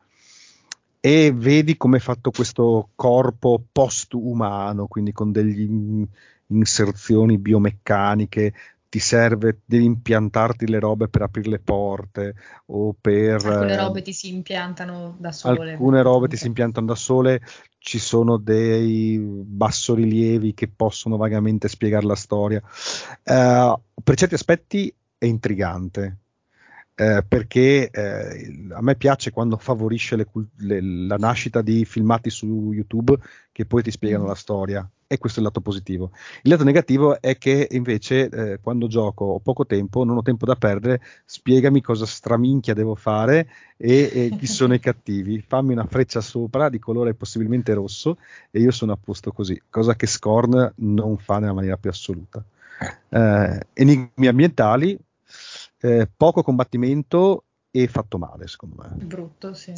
e 0.99 1.31
vedi 1.33 1.77
come 1.77 1.95
è 1.95 2.01
fatto 2.01 2.29
questo 2.29 2.89
corpo 2.93 3.63
post-umano, 3.71 4.87
quindi 4.87 5.13
con 5.13 5.31
delle 5.31 6.07
inserzioni 6.47 7.37
biomeccaniche, 7.37 8.53
ti 8.89 8.99
serve, 8.99 9.61
devi 9.63 9.85
impiantarti 9.85 10.67
le 10.67 10.79
robe 10.79 11.07
per 11.07 11.21
aprire 11.21 11.51
le 11.51 11.59
porte 11.59 12.35
o 12.65 12.93
per... 12.99 13.45
Alcune 13.45 13.77
robe 13.77 14.01
ti 14.01 14.11
si 14.11 14.33
impiantano 14.33 15.15
da 15.17 15.31
sole. 15.31 15.71
Alcune 15.71 16.01
robe 16.01 16.27
ti 16.27 16.35
si 16.35 16.47
impiantano 16.47 16.85
da 16.85 16.95
sole, 16.95 17.41
ci 17.77 17.97
sono 17.97 18.35
dei 18.35 19.17
bassorilievi 19.17 20.53
che 20.53 20.67
possono 20.67 21.15
vagamente 21.15 21.69
spiegare 21.69 22.05
la 22.05 22.15
storia. 22.15 22.61
Uh, 23.23 23.79
per 24.03 24.15
certi 24.15 24.33
aspetti 24.33 24.93
è 25.17 25.25
intrigante, 25.25 26.22
eh, 26.95 27.23
perché 27.27 27.89
eh, 27.89 28.67
a 28.71 28.81
me 28.81 28.95
piace 28.95 29.31
quando 29.31 29.57
favorisce 29.57 30.15
le, 30.15 30.27
le, 30.57 30.81
la 30.81 31.17
nascita 31.17 31.61
di 31.61 31.85
filmati 31.85 32.29
su 32.29 32.71
YouTube 32.71 33.17
che 33.51 33.65
poi 33.65 33.81
ti 33.81 33.91
spiegano 33.91 34.25
mm. 34.25 34.27
la 34.27 34.35
storia 34.35 34.89
e 35.07 35.17
questo 35.17 35.39
è 35.39 35.41
il 35.41 35.47
lato 35.47 35.61
positivo. 35.61 36.11
Il 36.41 36.51
lato 36.51 36.63
negativo 36.63 37.21
è 37.21 37.37
che 37.37 37.67
invece 37.71 38.29
eh, 38.29 38.59
quando 38.59 38.87
gioco 38.87 39.25
ho 39.25 39.39
poco 39.39 39.65
tempo, 39.65 40.03
non 40.03 40.17
ho 40.17 40.21
tempo 40.23 40.45
da 40.45 40.55
perdere, 40.55 41.01
spiegami 41.25 41.81
cosa 41.81 42.05
straminchia 42.05 42.73
devo 42.73 42.95
fare 42.95 43.47
e, 43.77 44.09
e 44.11 44.35
chi 44.37 44.45
sono 44.47 44.73
i 44.73 44.79
cattivi, 44.79 45.39
fammi 45.39 45.73
una 45.73 45.85
freccia 45.85 46.19
sopra 46.19 46.69
di 46.69 46.79
colore 46.79 47.13
possibilmente 47.13 47.73
rosso 47.73 48.17
e 48.49 48.59
io 48.59 48.71
sono 48.71 48.91
a 48.91 48.97
posto 48.97 49.31
così, 49.31 49.61
cosa 49.69 49.95
che 49.95 50.07
Scorn 50.07 50.73
non 50.77 51.17
fa 51.17 51.37
nella 51.39 51.53
maniera 51.53 51.77
più 51.77 51.91
assoluta. 51.91 52.43
Eh, 53.09 53.59
enigmi 53.73 54.27
ambientali, 54.27 54.97
eh, 55.83 56.09
poco 56.15 56.43
combattimento 56.43 57.43
e 57.69 57.87
fatto 57.87 58.17
male, 58.17 58.47
secondo 58.47 58.75
me. 58.77 59.05
Brutto, 59.05 59.53
sì. 59.53 59.73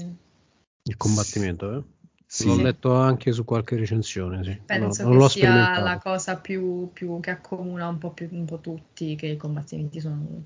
Il 0.84 0.98
combattimento, 0.98 1.78
eh? 1.78 1.84
Sì. 2.28 2.46
L'ho 2.48 2.62
letto 2.62 2.94
anche 2.94 3.32
su 3.32 3.44
qualche 3.44 3.76
recensione, 3.76 4.44
sì. 4.44 4.62
Penso 4.66 5.04
no, 5.04 5.10
non 5.10 5.18
l'ho 5.18 5.28
sia 5.28 5.80
la 5.80 5.98
cosa 5.98 6.38
più, 6.38 6.92
più, 6.94 7.20
che 7.20 7.32
accomuna 7.32 7.88
un 7.88 7.98
po' 7.98 8.12
più 8.12 8.28
un 8.32 8.46
po' 8.46 8.60
tutti, 8.60 9.16
che 9.16 9.28
i 9.28 9.38
combattimenti 9.38 10.00
sono. 10.00 10.42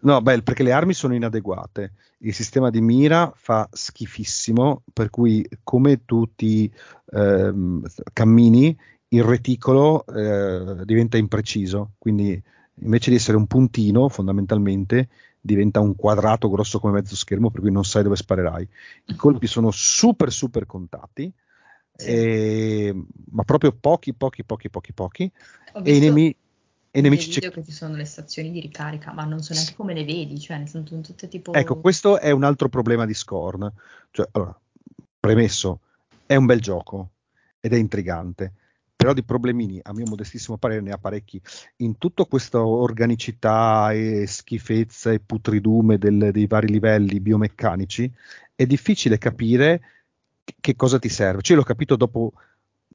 No, 0.00 0.20
beh, 0.20 0.42
perché 0.42 0.62
le 0.62 0.72
armi 0.72 0.92
sono 0.92 1.14
inadeguate. 1.14 1.92
Il 2.18 2.34
sistema 2.34 2.68
di 2.68 2.80
mira 2.80 3.32
fa 3.34 3.66
schifissimo, 3.70 4.82
per 4.92 5.08
cui 5.08 5.46
come 5.62 6.04
tu 6.04 6.34
ti 6.34 6.70
ehm, 7.12 7.82
cammini, 8.12 8.76
il 9.08 9.22
reticolo 9.22 10.04
eh, 10.06 10.84
diventa 10.84 11.16
impreciso, 11.16 11.92
quindi 11.98 12.42
invece 12.80 13.10
di 13.10 13.16
essere 13.16 13.36
un 13.36 13.46
puntino 13.46 14.08
fondamentalmente 14.08 15.08
diventa 15.40 15.80
un 15.80 15.94
quadrato 15.94 16.50
grosso 16.50 16.80
come 16.80 16.94
mezzo 16.94 17.14
schermo 17.14 17.50
per 17.50 17.60
cui 17.60 17.70
non 17.70 17.84
sai 17.84 18.02
dove 18.02 18.16
sparerai. 18.16 18.68
I 19.06 19.14
colpi 19.16 19.46
sono 19.46 19.70
super 19.70 20.32
super 20.32 20.66
contati, 20.66 21.32
e, 21.98 22.94
ma 23.30 23.42
proprio 23.44 23.72
pochi 23.72 24.12
pochi 24.12 24.44
pochi 24.44 24.68
pochi 24.68 24.92
pochi 24.92 25.32
e 25.82 25.96
i 25.96 26.00
nemici 26.00 26.36
e 26.90 27.00
nemici 27.00 27.28
video 27.28 27.50
che 27.50 27.64
ci 27.64 27.72
sono 27.72 27.94
le 27.94 28.04
stazioni 28.04 28.50
di 28.50 28.60
ricarica, 28.60 29.12
ma 29.12 29.24
non 29.24 29.42
so 29.42 29.52
neanche 29.52 29.74
come 29.74 29.94
le 29.94 30.04
vedi, 30.04 30.38
cioè 30.38 30.64
sono 30.66 30.84
tutte 30.84 31.28
tipo 31.28 31.52
Ecco, 31.52 31.80
questo 31.80 32.18
è 32.18 32.30
un 32.30 32.42
altro 32.42 32.68
problema 32.68 33.04
di 33.04 33.14
Scorn. 33.14 33.70
Cioè, 34.10 34.28
allora, 34.32 34.58
premesso, 35.20 35.80
è 36.24 36.36
un 36.36 36.46
bel 36.46 36.60
gioco 36.60 37.10
ed 37.60 37.74
è 37.74 37.76
intrigante 37.76 38.52
però 38.96 39.12
di 39.12 39.22
problemini, 39.22 39.78
a 39.82 39.92
mio 39.92 40.06
modestissimo 40.08 40.56
parere, 40.56 40.80
ne 40.80 40.90
ha 40.90 40.98
parecchi. 40.98 41.40
In 41.76 41.98
tutta 41.98 42.24
questa 42.24 42.64
organicità 42.64 43.92
e 43.92 44.26
schifezza 44.26 45.12
e 45.12 45.20
putridume 45.20 45.98
del, 45.98 46.30
dei 46.32 46.46
vari 46.46 46.68
livelli 46.68 47.20
biomeccanici, 47.20 48.10
è 48.54 48.64
difficile 48.64 49.18
capire 49.18 49.80
che 50.58 50.74
cosa 50.74 50.98
ti 50.98 51.10
serve. 51.10 51.42
Cioè, 51.42 51.56
l'ho 51.56 51.62
capito 51.62 51.94
dopo, 51.94 52.32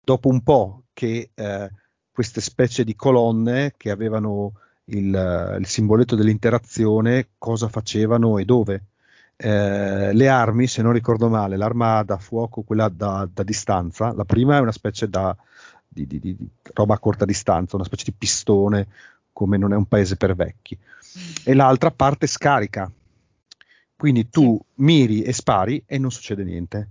dopo 0.04 0.28
un 0.28 0.42
po' 0.42 0.84
che 0.92 1.30
eh, 1.34 1.72
queste 2.12 2.42
specie 2.42 2.84
di 2.84 2.96
colonne 2.96 3.76
che 3.78 3.92
avevano 3.92 4.54
il, 4.86 5.56
il 5.60 5.66
simboletto 5.68 6.16
dell'interazione, 6.16 7.30
cosa 7.38 7.70
facevano 7.70 8.40
e 8.40 8.46
dove. 8.46 8.86
Eh, 9.36 10.14
le 10.14 10.28
armi, 10.28 10.68
se 10.68 10.82
non 10.82 10.94
ricordo 10.94 11.30
male, 11.30 11.58
l'arma 11.58 12.04
da 12.04 12.18
fuoco, 12.18 12.64
quella 12.64 12.90
da, 12.90 13.28
da 13.32 13.44
distanza, 13.44 14.14
la 14.14 14.26
prima 14.26 14.58
è 14.58 14.60
una 14.60 14.72
specie 14.72 15.10
da, 15.10 15.36
di, 15.94 16.08
di, 16.08 16.20
di, 16.20 16.38
roba 16.74 16.94
a 16.94 17.00
corta 17.00 17.26
distanza, 17.26 17.76
una 17.76 17.86
specie 17.86 18.06
di 18.06 18.14
pistone, 18.18 18.88
come 19.34 19.58
non 19.58 19.74
è 19.74 19.76
un 19.76 19.86
paese 19.86 20.16
per 20.16 20.36
vecchi. 20.36 20.78
E 21.44 21.54
l'altra 21.54 21.92
parte 21.92 22.28
scarica. 22.28 22.90
Quindi 23.96 24.30
tu 24.30 24.60
miri 24.76 25.22
e 25.22 25.34
spari 25.34 25.84
e 25.86 25.98
non 25.98 26.12
succede 26.12 26.44
niente. 26.44 26.90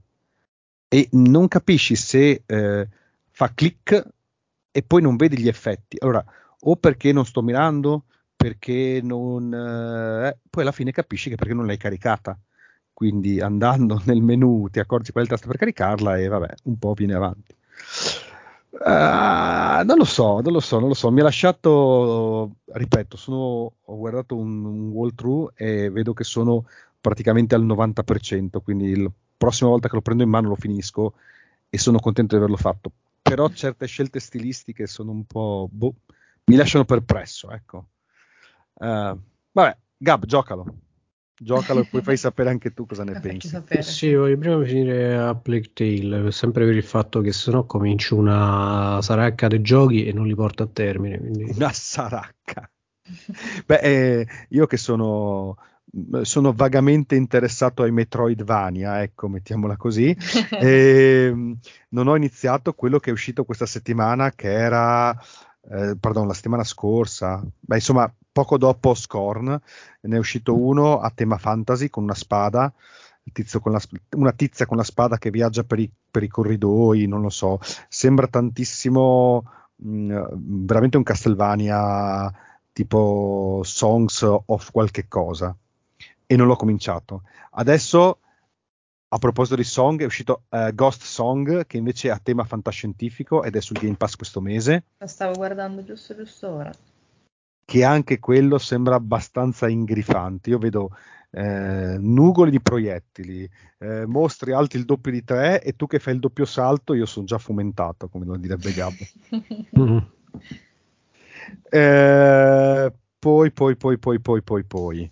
E 0.87 1.09
non 1.13 1.49
capisci 1.49 1.97
se 1.97 2.43
eh, 2.45 2.89
fa 3.31 3.53
click 3.55 4.07
e 4.71 4.83
poi 4.83 5.03
non 5.03 5.17
vedi 5.17 5.39
gli 5.39 5.49
effetti. 5.49 5.97
Allora, 6.01 6.25
o 6.61 6.77
perché 6.77 7.13
non 7.13 7.25
sto 7.25 7.43
mirando, 7.43 8.05
perché 8.37 9.01
non... 9.03 9.53
Eh, 9.53 10.39
poi 10.49 10.63
alla 10.63 10.73
fine 10.73 10.93
capisci 10.93 11.31
che 11.31 11.37
perché 11.37 11.55
non 11.55 11.67
l'hai 11.67 11.79
caricata. 11.79 12.39
Quindi 12.93 13.41
andando 13.41 14.01
nel 14.05 14.21
menu 14.21 14.69
ti 14.71 14.79
accorgi 14.79 15.11
qual 15.11 15.25
è 15.25 15.27
il 15.27 15.33
tasto 15.33 15.49
per 15.49 15.57
caricarla 15.57 16.19
e 16.19 16.29
vabbè, 16.29 16.55
un 16.65 16.79
po' 16.79 16.93
viene 16.93 17.15
avanti. 17.15 17.57
Uh, 18.71 19.85
non 19.85 19.97
lo 19.97 20.05
so, 20.05 20.41
non 20.41 20.53
lo 20.53 20.61
so, 20.61 20.79
non 20.79 20.89
lo 20.89 20.95
so. 20.95 21.11
Mi 21.11 21.21
ha 21.21 21.25
lasciato, 21.25 22.57
ripeto, 22.67 23.17
sono, 23.17 23.73
ho 23.81 23.97
guardato 23.97 24.37
un, 24.37 24.65
un 24.65 24.89
walkthrough 24.91 25.53
e 25.57 25.91
vedo 25.91 26.13
che 26.13 26.25
sono 26.25 26.67
praticamente 27.01 27.55
al 27.55 27.65
90%, 27.65 28.63
quindi 28.63 28.97
la 28.97 29.11
prossima 29.37 29.71
volta 29.71 29.89
che 29.89 29.95
lo 29.95 30.03
prendo 30.03 30.23
in 30.23 30.29
mano 30.29 30.49
lo 30.49 30.57
finisco 30.57 31.15
e 31.69 31.79
sono 31.79 31.99
contento 31.99 32.35
di 32.35 32.43
averlo 32.43 32.57
fatto. 32.57 32.93
Però 33.23 33.49
certe 33.49 33.87
scelte 33.87 34.21
stilistiche 34.21 34.87
sono 34.87 35.11
un 35.11 35.25
po'... 35.25 35.69
Boh, 35.71 35.95
mi 36.45 36.57
lasciano 36.57 36.85
perplesso, 36.85 37.51
ecco. 37.51 37.87
Uh, 38.75 39.19
vabbè, 39.53 39.77
Gab, 39.97 40.25
giocalo 40.27 40.75
giocalo 41.43 41.81
e 41.81 41.87
poi 41.87 42.03
fai 42.05 42.17
sapere 42.17 42.51
anche 42.51 42.73
tu 42.73 42.87
cosa 42.87 43.03
ne 43.03 43.19
pensi. 43.19 43.51
Sì, 43.81 44.15
voglio 44.15 44.37
prima 44.37 44.63
finire 44.65 45.17
a 45.17 45.35
Plague 45.35 45.73
Tale, 45.73 46.31
sempre 46.31 46.67
per 46.67 46.77
il 46.77 46.83
fatto 46.83 47.21
che 47.21 47.33
sennò 47.33 47.65
comincio 47.65 48.17
una 48.17 49.01
saracca 49.01 49.49
dei 49.49 49.63
giochi 49.63 50.05
e 50.05 50.13
non 50.13 50.27
li 50.27 50.35
porto 50.35 50.63
a 50.63 50.69
termine. 50.71 51.19
Quindi... 51.19 51.53
Una 51.57 51.73
saracca. 51.73 52.71
Beh, 53.67 53.81
eh, 53.81 54.27
io 54.51 54.67
che 54.67 54.77
sono, 54.77 55.57
sono 56.23 56.53
vagamente 56.53 57.17
interessato 57.17 57.83
ai 57.83 57.91
Metroidvania, 57.91 59.03
ecco, 59.03 59.29
mettiamola 59.29 59.77
così, 59.77 60.17
e, 60.51 61.27
ehm, 61.33 61.59
non 61.91 62.07
ho 62.07 62.17
iniziato 62.17 62.75
quello 62.75 62.99
che 62.99 63.11
è 63.11 63.13
uscito 63.13 63.45
questa 63.45 63.67
settimana, 63.67 64.31
che 64.31 64.53
era, 64.53 65.11
eh, 65.71 65.97
pardon, 65.99 66.27
la 66.27 66.35
settimana 66.35 66.65
scorsa, 66.65 67.43
beh, 67.59 67.77
insomma, 67.77 68.13
poco 68.41 68.57
dopo 68.57 68.95
Scorn 68.95 69.61
ne 70.01 70.17
è 70.17 70.19
uscito 70.19 70.57
uno 70.57 70.99
a 70.99 71.13
tema 71.15 71.37
fantasy 71.37 71.91
con 71.91 72.05
una 72.05 72.15
spada, 72.15 72.73
con 73.61 73.73
la, 73.73 73.81
una 74.17 74.33
tizia 74.33 74.65
con 74.65 74.79
la 74.79 74.83
spada 74.83 75.19
che 75.19 75.31
viaggia 75.31 75.63
per 75.63 75.79
i, 75.79 75.91
per 76.11 76.23
i 76.23 76.29
corridoi, 76.29 77.07
non 77.07 77.21
lo 77.21 77.29
so, 77.29 77.61
sembra 77.89 78.29
tantissimo 78.29 79.45
mh, 79.77 79.91
mm, 79.91 80.65
veramente 80.65 80.97
un 80.97 81.03
Castlevania 81.03 82.33
tipo 82.73 83.61
Songs 83.63 84.23
of 84.23 84.71
qualche 84.71 85.07
cosa 85.07 85.55
e 86.27 86.37
non 86.37 86.47
l'ho 86.47 86.57
cominciato. 86.57 87.25
Adesso 87.53 88.21
a 89.13 89.19
proposito 89.19 89.57
di 89.57 89.65
Song, 89.65 90.01
è 90.01 90.05
uscito 90.05 90.45
uh, 90.49 90.73
Ghost 90.73 91.03
Song, 91.03 91.67
che 91.67 91.77
invece 91.77 92.09
è 92.09 92.11
a 92.13 92.21
tema 92.23 92.45
fantascientifico 92.45 93.43
ed 93.43 93.57
è 93.57 93.61
sul 93.61 93.77
Game 93.77 93.97
Pass 93.97 94.15
questo 94.15 94.41
mese. 94.41 94.85
Lo 94.99 95.07
stavo 95.09 95.35
guardando 95.35 95.83
giusto 95.83 96.15
giusto 96.15 96.49
ora 96.49 96.73
che 97.71 97.85
anche 97.85 98.19
quello 98.19 98.59
sembra 98.59 98.97
abbastanza 98.97 99.69
ingrifante. 99.69 100.51
Io 100.51 100.59
vedo 100.59 100.91
eh, 101.31 101.97
nugoli 102.01 102.51
di 102.51 102.61
proiettili, 102.61 103.49
eh, 103.79 104.07
mostri 104.07 104.51
alti 104.51 104.77
il 104.77 104.85
doppio 104.85 105.13
di 105.13 105.23
tre 105.23 105.63
e 105.63 105.77
tu 105.77 105.87
che 105.87 106.01
fai 106.01 106.15
il 106.15 106.19
doppio 106.19 106.47
salto, 106.47 106.95
io 106.95 107.07
sono 107.07 107.27
già 107.27 107.39
fomentato, 107.39 108.09
come 108.09 108.25
lo 108.25 108.37
direbbe 108.37 108.73
Gabbo. 108.73 109.05
mm. 109.79 109.99
eh, 111.71 112.93
poi, 113.21 113.53
poi, 113.53 113.77
poi, 113.77 113.99
poi, 113.99 114.21
poi, 114.21 114.43
poi, 114.43 114.65
poi. 114.65 115.11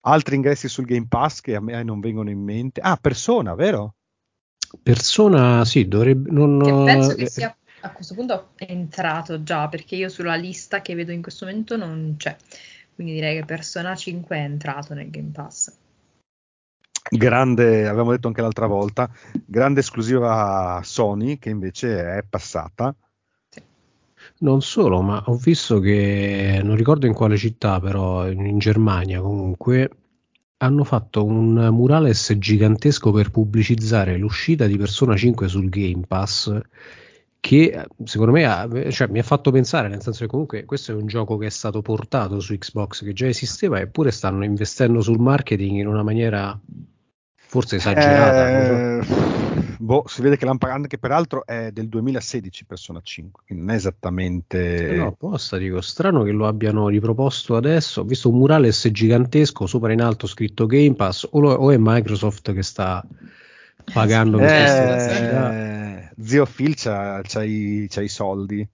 Altri 0.00 0.34
ingressi 0.34 0.66
sul 0.66 0.84
Game 0.84 1.06
Pass 1.08 1.40
che 1.40 1.54
a 1.54 1.60
me 1.60 1.80
non 1.84 2.00
vengono 2.00 2.28
in 2.28 2.42
mente. 2.42 2.80
Ah, 2.80 2.96
Persona, 2.96 3.54
vero? 3.54 3.94
Persona, 4.82 5.64
sì, 5.64 5.86
dovrebbe... 5.86 6.28
Non, 6.32 6.60
che 6.60 6.72
penso 6.72 7.14
che 7.14 7.28
sia 7.28 7.56
a 7.80 7.90
questo 7.92 8.14
punto 8.14 8.50
è 8.56 8.66
entrato 8.68 9.42
già 9.42 9.68
perché 9.68 9.96
io 9.96 10.08
sulla 10.08 10.34
lista 10.34 10.80
che 10.80 10.94
vedo 10.94 11.12
in 11.12 11.22
questo 11.22 11.46
momento 11.46 11.76
non 11.76 12.14
c'è. 12.16 12.36
Quindi 12.94 13.14
direi 13.14 13.36
che 13.38 13.44
Persona 13.44 13.94
5 13.94 14.36
è 14.36 14.40
entrato 14.40 14.94
nel 14.94 15.10
Game 15.10 15.30
Pass. 15.30 15.72
Grande, 17.10 17.86
avevamo 17.86 18.10
detto 18.10 18.26
anche 18.26 18.42
l'altra 18.42 18.66
volta, 18.66 19.10
grande 19.46 19.80
esclusiva 19.80 20.80
Sony 20.82 21.38
che 21.38 21.48
invece 21.48 22.16
è 22.16 22.24
passata. 22.28 22.94
Non 24.40 24.60
solo, 24.62 25.00
ma 25.00 25.22
ho 25.26 25.36
visto 25.36 25.78
che 25.80 26.60
non 26.62 26.76
ricordo 26.76 27.06
in 27.06 27.14
quale 27.14 27.36
città, 27.36 27.80
però 27.80 28.28
in 28.28 28.58
Germania 28.58 29.20
comunque 29.20 29.90
hanno 30.58 30.84
fatto 30.84 31.24
un 31.24 31.68
murales 31.70 32.34
gigantesco 32.36 33.10
per 33.12 33.30
pubblicizzare 33.30 34.16
l'uscita 34.16 34.66
di 34.66 34.76
Persona 34.76 35.16
5 35.16 35.48
sul 35.48 35.68
Game 35.68 36.04
Pass 36.06 36.60
che 37.40 37.86
secondo 38.04 38.32
me 38.32 38.44
ha, 38.44 38.68
cioè, 38.90 39.08
mi 39.08 39.18
ha 39.18 39.22
fatto 39.22 39.50
pensare, 39.50 39.88
nel 39.88 40.02
senso 40.02 40.20
che 40.20 40.30
comunque 40.30 40.64
questo 40.64 40.92
è 40.92 40.94
un 40.94 41.06
gioco 41.06 41.36
che 41.36 41.46
è 41.46 41.50
stato 41.50 41.82
portato 41.82 42.40
su 42.40 42.56
Xbox, 42.56 43.04
che 43.04 43.12
già 43.12 43.26
esisteva, 43.26 43.80
eppure 43.80 44.10
stanno 44.10 44.44
investendo 44.44 45.00
sul 45.00 45.18
marketing 45.18 45.78
in 45.78 45.86
una 45.86 46.02
maniera 46.02 46.58
forse 47.48 47.76
esagerata. 47.76 49.00
Eh, 49.00 49.06
boh, 49.78 50.04
si 50.06 50.20
vede 50.20 50.36
che 50.36 50.44
l'Ampagand, 50.44 50.86
che 50.86 50.98
peraltro 50.98 51.46
è 51.46 51.70
del 51.72 51.88
2016 51.88 52.66
Persona 52.66 53.00
5, 53.02 53.44
quindi 53.46 53.64
non 53.64 53.74
è 53.74 53.78
esattamente... 53.78 54.88
Eh 54.88 54.96
no, 54.96 55.06
apposta, 55.06 55.56
dico, 55.56 55.80
strano 55.80 56.24
che 56.24 56.32
lo 56.32 56.46
abbiano 56.46 56.88
riproposto 56.88 57.56
adesso, 57.56 58.02
ho 58.02 58.04
visto 58.04 58.28
un 58.28 58.36
murales 58.36 58.88
gigantesco 58.90 59.66
sopra 59.66 59.92
in 59.92 60.02
alto 60.02 60.26
scritto 60.26 60.66
Game 60.66 60.94
Pass, 60.94 61.26
o, 61.30 61.40
lo, 61.40 61.52
o 61.52 61.70
è 61.70 61.76
Microsoft 61.78 62.52
che 62.52 62.62
sta 62.62 63.02
pagando 63.94 64.38
eh, 64.40 65.87
zio 66.20 66.46
Phil 66.46 66.74
c'ha, 66.74 67.20
c'ha, 67.22 67.42
i, 67.42 67.86
c'ha, 67.88 68.02
i, 68.02 68.08
soldi 68.08 68.66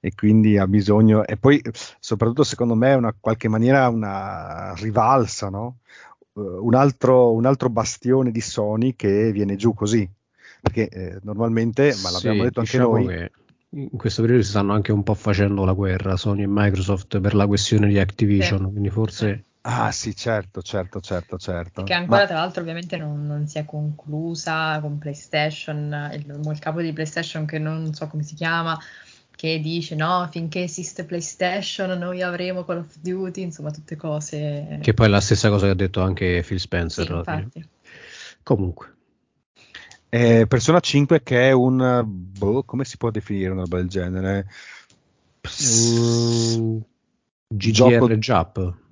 e 0.00 0.14
quindi 0.14 0.58
ha 0.58 0.66
bisogno 0.66 1.24
e 1.24 1.36
poi 1.36 1.62
soprattutto 1.98 2.44
secondo 2.44 2.74
me 2.74 2.92
è 2.92 2.94
una 2.94 3.14
qualche 3.18 3.48
maniera 3.48 3.88
una 3.88 4.74
rivalsa 4.76 5.48
no? 5.48 5.78
Uh, 6.32 6.64
un, 6.64 6.74
altro, 6.74 7.32
un, 7.32 7.46
altro, 7.46 7.70
bastione 7.70 8.30
di 8.30 8.40
Sony 8.40 8.96
che 8.96 9.30
viene 9.32 9.56
giù 9.56 9.72
così 9.72 10.08
perché 10.60 10.88
eh, 10.88 11.18
normalmente 11.22 11.94
ma 12.02 12.10
l'abbiamo 12.10 12.38
sì, 12.38 12.42
detto 12.44 12.60
anche 12.60 12.72
diciamo 12.72 12.98
noi 12.98 13.30
in 13.74 13.96
questo 13.96 14.22
periodo 14.22 14.44
si 14.44 14.50
stanno 14.50 14.72
anche 14.72 14.92
un 14.92 15.02
po' 15.02 15.14
facendo 15.14 15.64
la 15.64 15.72
guerra 15.72 16.16
Sony 16.16 16.42
e 16.42 16.48
Microsoft 16.48 17.20
per 17.20 17.34
la 17.34 17.46
questione 17.46 17.88
di 17.88 17.98
Activision, 17.98 18.60
sì. 18.60 18.70
quindi 18.70 18.90
forse 18.90 19.44
Ah 19.66 19.90
sì, 19.92 20.14
certo, 20.14 20.60
certo, 20.60 21.00
certo, 21.00 21.38
certo. 21.38 21.84
Che 21.84 21.94
ancora 21.94 22.20
Ma... 22.20 22.26
tra 22.26 22.36
l'altro 22.36 22.60
ovviamente 22.60 22.98
non, 22.98 23.26
non, 23.26 23.46
si 23.46 23.56
è 23.56 23.64
conclusa 23.64 24.78
con 24.80 24.98
PlayStation, 24.98 26.10
il, 26.12 26.26
il 26.50 26.58
capo 26.58 26.82
di 26.82 26.92
PlayStation 26.92 27.46
che 27.46 27.58
non 27.58 27.94
so 27.94 28.06
come 28.08 28.22
si 28.24 28.34
chiama, 28.34 28.78
che 29.34 29.60
dice 29.60 29.94
no, 29.94 30.28
finché 30.30 30.64
esiste 30.64 31.04
PlayStation 31.04 31.98
noi 31.98 32.20
avremo 32.20 32.66
Call 32.66 32.80
of 32.80 32.98
Duty, 33.00 33.40
insomma 33.40 33.70
tutte 33.70 33.96
cose... 33.96 34.80
Che 34.82 34.92
poi 34.92 35.06
è 35.06 35.08
la 35.08 35.22
stessa 35.22 35.48
cosa 35.48 35.64
che 35.64 35.72
ha 35.72 35.76
detto 35.76 36.02
anche 36.02 36.44
Phil 36.46 36.60
Spencer. 36.60 37.06
Sì, 37.06 37.12
infatti. 37.12 37.68
Comunque. 38.42 38.94
Eh, 40.10 40.46
Persona 40.46 40.80
5 40.80 41.22
che 41.22 41.48
è 41.48 41.52
un... 41.52 42.02
Boh, 42.04 42.64
come 42.64 42.84
si 42.84 42.98
può 42.98 43.10
definire 43.10 43.48
una 43.48 43.62
roba 43.62 43.78
del 43.78 43.88
genere? 43.88 44.46
Mm, 45.62 46.76
GDR 47.48 47.72
gioco... 47.72 48.08
Jap. 48.16 48.82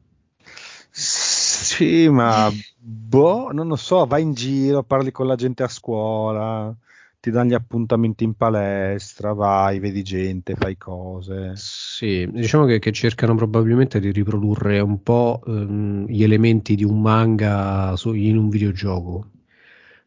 Sì, 0.95 2.07
ma 2.11 2.51
boh, 2.77 3.51
non 3.51 3.67
lo 3.67 3.77
so, 3.77 4.05
vai 4.05 4.23
in 4.23 4.35
giro, 4.35 4.83
parli 4.83 5.11
con 5.11 5.27
la 5.27 5.37
gente 5.37 5.63
a 5.63 5.69
scuola, 5.69 6.75
ti 7.19 7.31
danno 7.31 7.51
gli 7.51 7.55
appuntamenti 7.55 8.25
in 8.25 8.35
palestra, 8.35 9.33
vai, 9.33 9.79
vedi 9.79 10.03
gente, 10.03 10.55
fai 10.55 10.77
cose. 10.77 11.53
Sì, 11.55 12.29
diciamo 12.31 12.67
che, 12.67 12.79
che 12.79 12.93
cercano 12.93 13.35
probabilmente 13.35 14.01
di 14.01 14.13
riprodurre 14.13 14.81
un 14.81 15.03
po' 15.03 15.41
ehm, 15.47 16.07
gli 16.09 16.23
elementi 16.23 16.75
di 16.75 16.85
un 16.85 17.01
manga 17.01 17.97
su, 17.97 18.13
in 18.13 18.37
un 18.37 18.51
videogioco. 18.51 19.29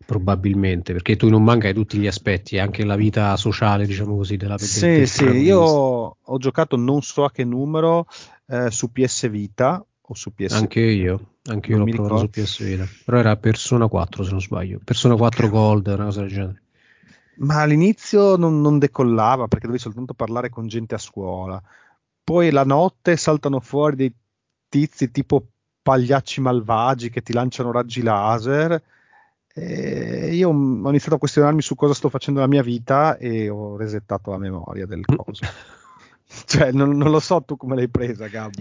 Probabilmente, 0.06 0.93
perché 0.93 1.15
tu 1.15 1.26
in 1.26 1.34
un 1.34 1.43
manga 1.43 1.67
hai 1.67 1.74
tutti 1.74 1.98
gli 1.98 2.06
aspetti, 2.06 2.60
anche 2.60 2.86
la 2.86 2.95
vita 2.95 3.36
sociale, 3.38 3.88
diciamo 3.88 4.15
così, 4.17 4.38
della 4.38 4.56
Sì, 4.60 5.08
sì, 5.08 5.24
io 5.24 5.62
ho 5.62 6.38
giocato 6.38 6.76
non 6.76 7.02
so 7.02 7.24
a 7.24 7.32
che 7.32 7.43
numero 7.43 8.06
eh, 8.48 8.69
su 8.69 8.91
PS 8.91 9.30
Vita 9.30 9.84
o 10.08 10.13
su 10.13 10.34
PS 10.34 10.54
Anche 10.54 10.80
io, 10.82 11.38
anche 11.46 11.72
io 11.72 11.78
l'ho 11.80 11.86
provato 11.86 12.22
ricordo. 12.22 12.34
su 12.34 12.41
PS 12.41 12.63
Vita, 12.63 12.88
però 13.04 13.18
era 13.18 13.36
Persona 13.38 13.88
4 13.88 14.24
se 14.24 14.32
non 14.32 14.41
sbaglio, 14.41 14.80
Persona 14.84 15.15
4 15.15 15.50
Gold, 15.50 15.88
una 15.88 16.06
cosa 16.06 16.22
del 16.22 16.30
genere. 16.30 16.62
Ma 17.38 17.62
all'inizio 17.62 18.36
non, 18.38 18.62
non 18.62 18.80
decollava 18.80 19.48
perché 19.48 19.65
dovevi 19.65 19.82
soltanto 19.82 20.13
parlare 20.13 20.50
con 20.50 20.68
gente 20.68 20.96
a 20.96 21.00
scuola. 21.00 21.62
Poi 22.24 22.50
la 22.52 22.63
notte 22.63 23.18
saltano 23.18 23.60
fuori 23.60 23.96
dei 23.96 24.13
tizi 24.70 25.12
tipo 25.12 25.46
pagliacci 25.82 26.41
malvagi 26.41 27.10
che 27.10 27.22
ti 27.22 27.34
lanciano 27.34 27.72
raggi 27.72 28.02
laser. 28.02 28.82
E 29.54 30.34
io 30.34 30.50
ho 30.50 30.89
iniziato 30.89 31.15
a 31.15 31.20
questionarmi 31.20 31.62
su 31.62 31.76
cosa 31.76 31.94
sto 31.94 32.10
facendo 32.10 32.39
nella 32.39 32.52
mia 32.52 32.63
vita 32.63 33.18
e 33.18 33.50
ho 33.50 33.78
resettato 33.78 34.32
la 34.32 34.38
memoria 34.38 34.86
del 34.86 35.04
coso. 35.06 35.44
cioè, 36.45 36.71
non, 36.71 36.98
non, 36.98 37.12
lo 37.12 37.19
so 37.19 37.41
tu 37.41 37.56
come 37.56 37.76
l'hai 37.76 37.88
presa, 37.88 38.28
Gab. 38.28 38.54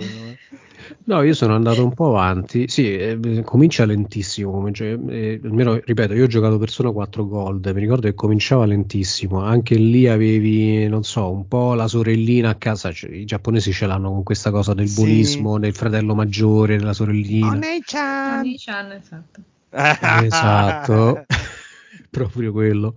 No? 1.05 1.23
io 1.23 1.35
sono 1.35 1.55
andato 1.55 1.83
un 1.83 1.93
po' 1.95 2.09
avanti. 2.09 2.69
Sì, 2.69 2.97
eh, 2.97 3.43
comincia 3.45 3.85
lentissimo. 3.85 4.53
Comincia, 4.53 4.85
eh, 4.85 5.41
almeno, 5.43 5.81
ripeto, 5.83 6.15
io 6.15 6.25
ho 6.25 6.29
giocato 6.29 6.59
Persona 6.59 6.91
4 6.91 7.27
Gold. 7.27 7.67
Mi 7.67 7.81
ricordo 7.81 8.07
che 8.07 8.15
cominciava 8.15 8.67
lentissimo. 8.67 9.43
Anche 9.43 9.77
lì 9.77 10.07
avevi, 10.09 10.87
non 10.89 11.03
so, 11.03 11.31
un 11.31 11.49
po' 11.49 11.75
la 11.75 11.89
sorellina 11.89 12.51
a 12.51 12.55
casa. 12.55 12.93
Cioè, 12.93 13.11
I 13.11 13.25
giapponesi 13.25 13.73
ce 13.73 13.87
l'hanno 13.87 14.11
con 14.11 14.23
questa 14.23 14.51
cosa 14.51 14.75
del 14.75 14.89
sì. 14.89 15.01
buonismo, 15.01 15.59
del 15.59 15.75
fratello 15.75 16.15
maggiore, 16.15 16.77
della 16.77 16.93
sorellina. 16.93 17.49
Onei-chan. 17.49 18.39
Onei-chan, 18.41 18.93
esatto. 18.93 19.41
esatto. 20.27 21.27
proprio 22.15 22.53
quello. 22.53 22.95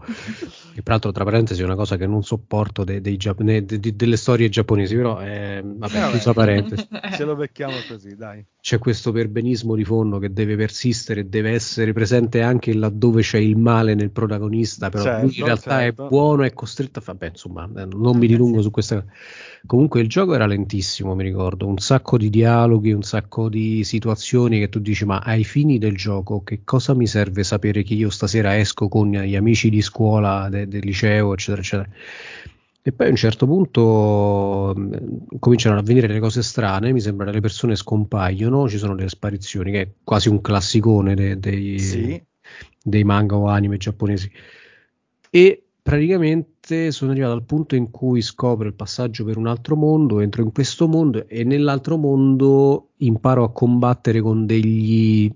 E 0.76 0.84
peraltro, 0.84 1.12
tra 1.12 1.24
parentesi, 1.24 1.62
è 1.62 1.66
una 1.66 1.76
cosa 1.76 1.98
che 1.98 2.06
non 2.06 2.24
sopporto 2.24 2.84
dei, 2.84 3.02
dei, 3.02 3.18
de, 3.18 3.66
de, 3.66 3.96
delle 3.96 4.16
storie 4.16 4.48
giapponesi, 4.48 4.96
però 4.96 5.20
eh, 5.22 5.62
vabbè, 5.66 6.10
chiusa 6.12 6.34
parentesi. 6.34 6.88
Ce 7.18 7.24
lo 7.24 7.36
becchiamo 7.36 7.74
così, 7.88 8.16
dai. 8.16 8.46
C'è 8.62 8.78
questo 8.78 9.12
perbenismo 9.12 9.76
di 9.76 9.84
fondo 9.84 10.20
che 10.20 10.32
deve 10.32 10.56
persistere, 10.56 11.30
deve 11.30 11.52
essere 11.52 11.94
presente 11.94 12.42
anche 12.42 12.74
laddove 12.74 13.22
c'è 13.22 13.40
il 13.40 13.58
male 13.58 13.96
nel 13.96 14.12
protagonista, 14.12 14.90
però 14.90 15.04
certo, 15.04 15.26
lui 15.26 15.38
in 15.38 15.46
realtà 15.46 15.80
certo. 15.80 16.06
è 16.06 16.08
buono, 16.08 16.44
è 16.44 16.54
costretto 16.54 17.00
a 17.00 17.02
fare, 17.02 17.18
beh, 17.18 17.28
insomma, 17.28 17.70
eh, 17.76 17.86
non 17.86 18.18
mi 18.18 18.28
dilungo 18.28 18.62
su 18.62 18.70
questa. 18.70 19.04
Comunque 19.66 20.02
il 20.02 20.08
gioco 20.08 20.36
era 20.36 20.46
lentissimo, 20.46 21.16
mi 21.16 21.24
ricordo, 21.24 21.66
un 21.66 21.78
sacco 21.80 22.18
di 22.18 22.30
dialoghi, 22.30 22.92
un 22.92 23.02
sacco 23.02 23.50
di 23.50 23.84
situazioni 23.84 24.60
che 24.60 24.70
tu 24.70 24.80
dici, 24.80 25.06
ma 25.06 25.20
ai 25.20 25.44
fini 25.44 25.78
del 25.78 25.96
gioco 25.96 26.44
che 26.44 26.62
cosa 26.64 26.94
mi 26.94 27.08
serve 27.08 27.44
sapere 27.44 27.84
che 27.84 27.94
io 27.94 28.10
stasera 28.10 28.58
esco 28.58 28.88
con 28.88 29.07
gli 29.12 29.36
amici 29.36 29.70
di 29.70 29.82
scuola, 29.82 30.48
de- 30.50 30.68
del 30.68 30.82
liceo, 30.84 31.34
eccetera, 31.34 31.62
eccetera. 31.62 31.90
E 32.82 32.94
poi 32.94 33.08
a 33.08 33.10
un 33.10 33.16
certo 33.18 33.46
punto 33.46 34.74
mh, 34.74 35.40
cominciano 35.40 35.76
ad 35.76 35.82
avvenire 35.82 36.08
le 36.08 36.20
cose 36.20 36.42
strane, 36.42 36.94
mi 36.94 37.02
sembra 37.02 37.26
che 37.26 37.34
le 37.34 37.42
persone 37.42 37.76
scompaiono, 37.76 38.70
ci 38.70 38.78
sono 38.78 38.96
delle 38.96 39.10
sparizioni, 39.10 39.72
che 39.72 39.82
è 39.82 39.90
quasi 40.04 40.30
un 40.30 40.40
classicone 40.40 41.14
de- 41.14 41.38
dei, 41.38 41.80
sì. 41.80 42.24
dei 42.82 43.04
manga 43.04 43.36
o 43.36 43.48
anime 43.48 43.76
giapponesi. 43.76 44.32
E 45.30 45.64
praticamente 45.82 46.92
sono 46.92 47.12
arrivato 47.12 47.34
al 47.34 47.44
punto 47.44 47.76
in 47.76 47.92
cui 47.92 48.22
scopro 48.22 48.68
il 48.68 48.74
passaggio 48.74 49.24
per 49.26 49.38
un 49.38 49.48
altro 49.48 49.76
mondo, 49.76 50.20
entro 50.22 50.42
in 50.42 50.52
questo 50.52 50.88
mondo 50.88 51.28
e 51.28 51.44
nell'altro 51.44 51.98
mondo 51.98 52.92
imparo 52.98 53.44
a 53.44 53.52
combattere 53.52 54.22
con 54.22 54.46
degli 54.46 55.30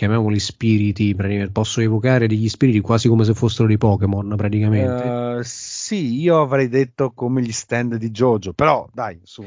chiamiamoli 0.00 0.40
spiriti, 0.40 1.14
posso 1.52 1.82
evocare 1.82 2.26
degli 2.26 2.48
spiriti 2.48 2.80
quasi 2.80 3.06
come 3.06 3.24
se 3.24 3.34
fossero 3.34 3.68
dei 3.68 3.76
Pokémon 3.76 4.32
praticamente. 4.34 5.02
Uh, 5.06 5.40
sì, 5.42 6.18
io 6.22 6.40
avrei 6.40 6.68
detto 6.68 7.12
come 7.12 7.42
gli 7.42 7.52
stand 7.52 7.96
di 7.96 8.10
Jojo, 8.10 8.54
però 8.54 8.88
dai, 8.94 9.20
su. 9.24 9.46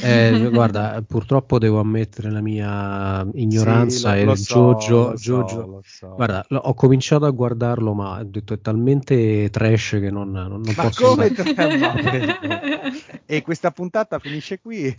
Eh, 0.00 0.48
guarda, 0.50 1.00
purtroppo 1.06 1.60
devo 1.60 1.78
ammettere 1.78 2.32
la 2.32 2.40
mia 2.40 3.24
ignoranza 3.34 4.14
sì, 4.14 4.24
lo, 4.24 4.24
lo 4.24 4.34
so, 4.34 4.74
Jojo, 4.74 5.10
lo 5.10 5.14
Jojo. 5.14 5.62
So, 5.62 5.82
so. 5.84 6.14
Guarda, 6.16 6.46
ho 6.48 6.74
cominciato 6.74 7.24
a 7.24 7.30
guardarlo, 7.30 7.94
ma 7.94 8.18
ho 8.18 8.24
detto 8.24 8.54
è 8.54 8.60
talmente 8.60 9.50
trash 9.50 9.98
che 10.00 10.10
non, 10.10 10.32
non, 10.32 10.48
non 10.48 10.74
ma 10.76 10.82
posso... 10.82 11.10
Come 11.10 11.32
e 13.24 13.42
questa 13.42 13.70
puntata 13.70 14.18
finisce 14.18 14.58
qui. 14.58 14.92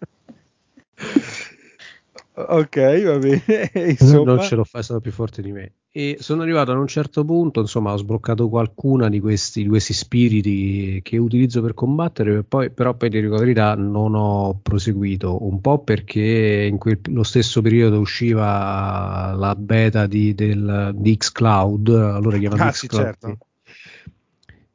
Ok, 2.38 3.02
va 3.04 3.18
bene. 3.18 3.70
Insomma... 3.98 4.34
Non 4.34 4.42
ce 4.42 4.56
l'ho 4.56 4.66
è 4.70 4.82
stato 4.82 5.00
più 5.00 5.10
forte 5.10 5.40
di 5.40 5.52
me. 5.52 5.72
E 5.90 6.18
sono 6.20 6.42
arrivato 6.42 6.70
ad 6.70 6.76
un 6.76 6.86
certo 6.86 7.24
punto, 7.24 7.60
insomma, 7.60 7.94
ho 7.94 7.96
sbloccato 7.96 8.50
qualcuna 8.50 9.08
di 9.08 9.18
questi, 9.20 9.62
di 9.62 9.68
questi 9.68 9.94
spiriti 9.94 11.00
che 11.02 11.16
utilizzo 11.16 11.62
per 11.62 11.72
combattere, 11.72 12.42
poi, 12.42 12.70
però 12.70 12.92
poi 12.92 13.08
di 13.08 13.22
verità 13.22 13.74
non 13.74 14.14
ho 14.14 14.60
proseguito, 14.62 15.46
un 15.46 15.62
po' 15.62 15.78
perché 15.78 16.68
in 16.70 16.76
quel, 16.76 17.00
lo 17.04 17.22
stesso 17.22 17.62
periodo 17.62 17.98
usciva 17.98 19.32
la 19.34 19.54
beta 19.54 20.06
di, 20.06 20.34
del, 20.34 20.92
di 20.94 21.16
Xcloud, 21.16 21.88
allora 21.88 22.36
chiamato 22.36 22.62
ah, 22.62 22.70
Xcloud. 22.70 23.02
Sì, 23.02 23.04
certo. 23.04 23.38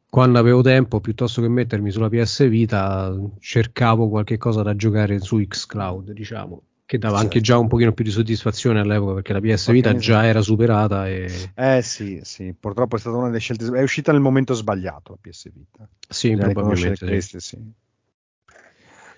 Quando 0.10 0.39
avevo 0.39 0.63
tempo, 0.63 1.00
piuttosto 1.00 1.39
che 1.41 1.47
mettermi 1.47 1.91
sulla 1.91 2.10
PS 2.10 2.50
Vita, 2.50 3.15
cercavo 3.39 4.10
qualche 4.10 4.39
cosa 4.39 4.63
da 4.63 4.76
giocare 4.76 5.19
su 5.19 5.38
Xcloud, 5.38 6.12
diciamo 6.13 6.63
che 6.91 6.97
dava 6.97 7.19
certo. 7.19 7.27
anche 7.27 7.41
già 7.41 7.58
un 7.58 7.69
pochino 7.69 7.93
più 7.93 8.04
di 8.04 8.12
soddisfazione 8.12 8.82
all'epoca 8.82 9.13
perché 9.13 9.32
la 9.32 9.39
PS 9.39 9.71
Vita 9.71 9.95
già 9.95 10.25
era 10.25 10.41
superata 10.41 11.08
e... 11.08 11.51
eh 11.56 11.82
sì 11.82 12.19
sì 12.21 12.54
purtroppo 12.60 12.97
è 12.97 12.99
stata 12.99 13.15
una 13.15 13.27
delle 13.27 13.39
scelte 13.39 13.65
è 13.67 13.82
uscita 13.82 14.12
nel 14.12 14.19
momento 14.19 14.54
sbagliato 14.54 15.13
la 15.13 15.17
PS 15.21 15.51
Vita. 15.54 15.88
Sì 16.10 16.32
Bisogna 16.32 16.51
probabilmente 16.51 17.06
queste, 17.06 17.39
sì. 17.39 17.58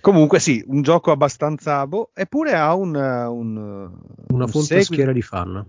comunque 0.01 0.37
sì 0.37 0.63
un 0.67 0.83
gioco 0.83 1.09
abbastanza 1.09 1.87
boh, 1.87 2.11
eppure 2.13 2.53
ha 2.53 2.75
un, 2.75 2.93
un 2.93 3.91
una 4.27 4.45
fonte 4.45 4.83
schiera 4.83 5.11
di 5.11 5.23
fan. 5.23 5.65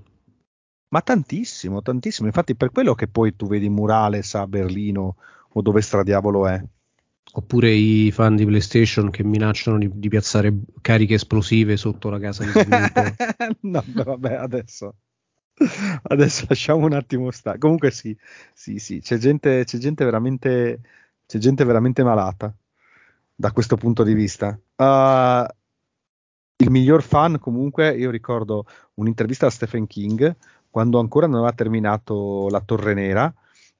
Ma 0.88 1.00
tantissimo 1.00 1.80
tantissimo. 1.80 2.26
Infatti 2.26 2.54
per 2.54 2.70
quello 2.70 2.94
che 2.94 3.08
poi 3.08 3.34
tu 3.34 3.46
vedi 3.46 3.70
Murales 3.70 4.34
a 4.34 4.46
Berlino 4.46 5.16
o 5.54 5.62
dove 5.62 5.80
stradiavolo 5.80 6.48
è 6.48 6.62
oppure 7.36 7.70
i 7.70 8.10
fan 8.12 8.36
di 8.36 8.46
PlayStation 8.46 9.10
che 9.10 9.24
minacciano 9.24 9.78
di, 9.78 9.90
di 9.92 10.08
piazzare 10.08 10.52
cariche 10.80 11.14
esplosive 11.14 11.76
sotto 11.76 12.08
la 12.08 12.18
casa 12.18 12.44
di 12.44 12.50
sviluppo. 12.54 13.02
no, 13.62 13.84
vabbè, 13.86 14.34
adesso. 14.34 14.94
Adesso 16.02 16.46
lasciamo 16.48 16.84
un 16.84 16.92
attimo 16.92 17.30
stare. 17.30 17.58
Comunque 17.58 17.90
sì, 17.90 18.16
sì, 18.52 18.78
sì, 18.78 19.00
c'è 19.00 19.18
gente, 19.18 19.64
c'è 19.64 19.78
gente 19.78 20.04
veramente 20.04 20.80
c'è 21.26 21.38
gente 21.38 21.64
veramente 21.64 22.02
malata 22.02 22.54
da 23.34 23.50
questo 23.52 23.76
punto 23.76 24.02
di 24.04 24.14
vista. 24.14 24.58
Uh, 24.76 25.46
il 26.56 26.70
miglior 26.70 27.02
fan, 27.02 27.38
comunque, 27.38 27.96
io 27.96 28.10
ricordo 28.10 28.66
un'intervista 28.94 29.46
a 29.46 29.50
Stephen 29.50 29.86
King 29.86 30.36
quando 30.70 30.98
ancora 31.00 31.26
non 31.26 31.36
aveva 31.36 31.52
terminato 31.52 32.48
La 32.48 32.60
Torre 32.60 32.94
Nera 32.94 33.32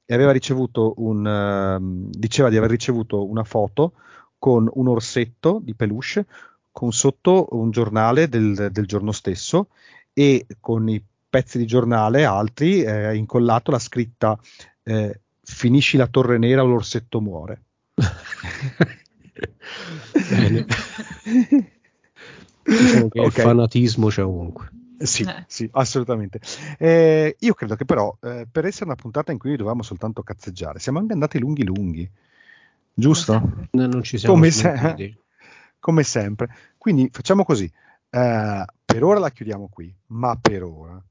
e 0.05 0.13
aveva 0.13 0.31
ricevuto 0.31 0.93
un, 0.97 1.25
uh, 1.25 2.09
diceva 2.09 2.49
di 2.49 2.57
aver 2.57 2.69
ricevuto 2.69 3.27
una 3.27 3.43
foto 3.43 3.93
con 4.37 4.69
un 4.71 4.87
orsetto 4.87 5.59
di 5.63 5.73
peluche 5.73 6.25
con 6.71 6.91
sotto 6.91 7.47
un 7.51 7.71
giornale 7.71 8.27
del, 8.27 8.69
del 8.71 8.85
giorno 8.85 9.11
stesso 9.11 9.69
e 10.13 10.45
con 10.59 10.89
i 10.89 11.01
pezzi 11.29 11.57
di 11.57 11.65
giornale 11.65 12.25
altri 12.25 12.83
eh, 12.83 13.15
incollato 13.15 13.71
la 13.71 13.79
scritta 13.79 14.37
eh, 14.83 15.21
finisci 15.41 15.97
la 15.97 16.07
torre 16.07 16.37
nera 16.37 16.63
o 16.63 16.67
l'orsetto 16.67 17.21
muore. 17.21 17.61
Diciamo 22.65 23.09
che 23.09 23.19
okay. 23.19 23.25
il 23.25 23.31
fanatismo 23.31 24.07
c'è 24.07 24.23
ovunque. 24.23 24.69
Sì, 24.99 25.23
eh. 25.23 25.43
sì, 25.47 25.69
assolutamente. 25.73 26.39
Eh, 26.77 27.35
io 27.39 27.53
credo 27.53 27.75
che 27.75 27.85
però 27.85 28.15
eh, 28.21 28.47
per 28.49 28.65
essere 28.65 28.85
una 28.85 28.95
puntata 28.95 29.31
in 29.31 29.37
cui 29.37 29.55
dovevamo 29.55 29.81
soltanto 29.81 30.23
cazzeggiare, 30.23 30.79
siamo 30.79 30.99
anche 30.99 31.13
andati 31.13 31.39
lunghi 31.39 31.63
lunghi, 31.63 32.09
giusto? 32.93 33.67
No, 33.71 33.87
non 33.87 34.03
ci 34.03 34.17
siamo 34.17 34.35
come, 34.35 34.51
se- 34.51 35.17
come 35.79 36.03
sempre. 36.03 36.53
Quindi 36.77 37.09
facciamo 37.11 37.43
così, 37.43 37.71
eh, 38.09 38.65
per 38.85 39.03
ora 39.03 39.19
la 39.19 39.31
chiudiamo 39.31 39.67
qui, 39.69 39.93
ma 40.07 40.37
per 40.39 40.63
ora. 40.63 41.03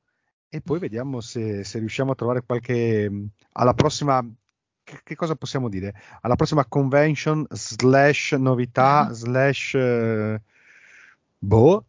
E 0.48 0.60
poi 0.60 0.78
vediamo 0.78 1.20
se, 1.20 1.64
se 1.64 1.78
riusciamo 1.78 2.12
a 2.12 2.14
trovare 2.14 2.42
qualche... 2.46 3.10
alla 3.52 3.74
prossima 3.74 4.24
che, 4.84 5.00
che, 5.02 5.16
cosa 5.16 5.34
possiamo 5.34 5.68
dire? 5.68 5.94
Alla 6.20 6.36
prossima 6.36 6.64
convention 6.66 7.44
slash 7.50 8.32
novità 8.32 9.12
slash 9.12 9.72
uh, 9.72 10.36
boh 11.38 11.84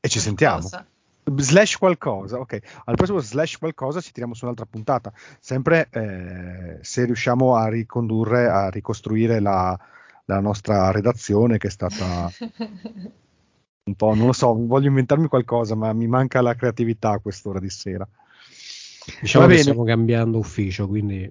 e 0.00 0.08
ci 0.08 0.18
sentiamo. 0.18 0.62
Cosa? 0.62 0.86
Slash 1.36 1.76
qualcosa, 1.76 2.38
ok. 2.38 2.58
Al 2.84 2.94
prossimo 2.94 3.20
slash 3.20 3.58
qualcosa 3.58 4.00
ci 4.00 4.12
tiriamo 4.12 4.34
su 4.34 4.44
un'altra 4.44 4.66
puntata, 4.66 5.12
sempre 5.40 5.88
eh, 5.90 6.78
se 6.80 7.04
riusciamo 7.04 7.56
a 7.56 7.68
ricondurre, 7.68 8.48
a 8.48 8.68
ricostruire 8.68 9.40
la, 9.40 9.78
la 10.24 10.40
nostra 10.40 10.90
redazione 10.90 11.58
che 11.58 11.68
è 11.68 11.70
stata 11.70 12.30
un 13.84 13.94
po', 13.94 14.14
non 14.14 14.26
lo 14.26 14.32
so, 14.32 14.54
voglio 14.54 14.88
inventarmi 14.88 15.28
qualcosa, 15.28 15.74
ma 15.74 15.92
mi 15.92 16.06
manca 16.06 16.40
la 16.42 16.54
creatività 16.54 17.10
a 17.10 17.18
quest'ora 17.18 17.58
di 17.58 17.70
sera. 17.70 18.06
Diciamo 19.20 19.44
Va 19.44 19.50
che 19.50 19.56
bene. 19.58 19.68
stiamo 19.70 19.84
cambiando 19.84 20.38
ufficio, 20.38 20.86
quindi... 20.86 21.30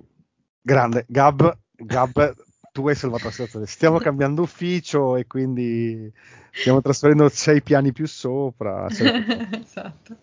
Grande, 0.60 1.06
Gab, 1.08 1.58
Gab 1.76 2.36
tu 2.78 2.88
hai 2.88 2.94
salvato 2.94 3.26
la 3.26 3.32
situazione. 3.32 3.66
Stiamo 3.66 3.98
cambiando 3.98 4.44
ufficio 4.44 5.18
e 5.18 5.26
quindi 5.26 6.12
stiamo 6.52 6.80
trasferendo 6.80 7.28
sei 7.28 7.64
piani 7.64 7.92
più 7.92 8.06
sopra. 8.06 8.86
esatto. 8.94 10.16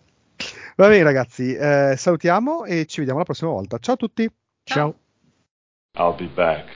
Va 0.77 0.87
bene 0.87 1.03
ragazzi, 1.03 1.53
eh, 1.53 1.95
salutiamo 1.97 2.63
e 2.63 2.85
ci 2.85 2.99
vediamo 2.99 3.19
la 3.19 3.25
prossima 3.25 3.51
volta. 3.51 3.77
Ciao 3.77 3.95
a 3.95 3.97
tutti. 3.97 4.29
Ciao. 4.63 4.95
I'll 5.97 6.15
be 6.15 6.27
back. 6.33 6.75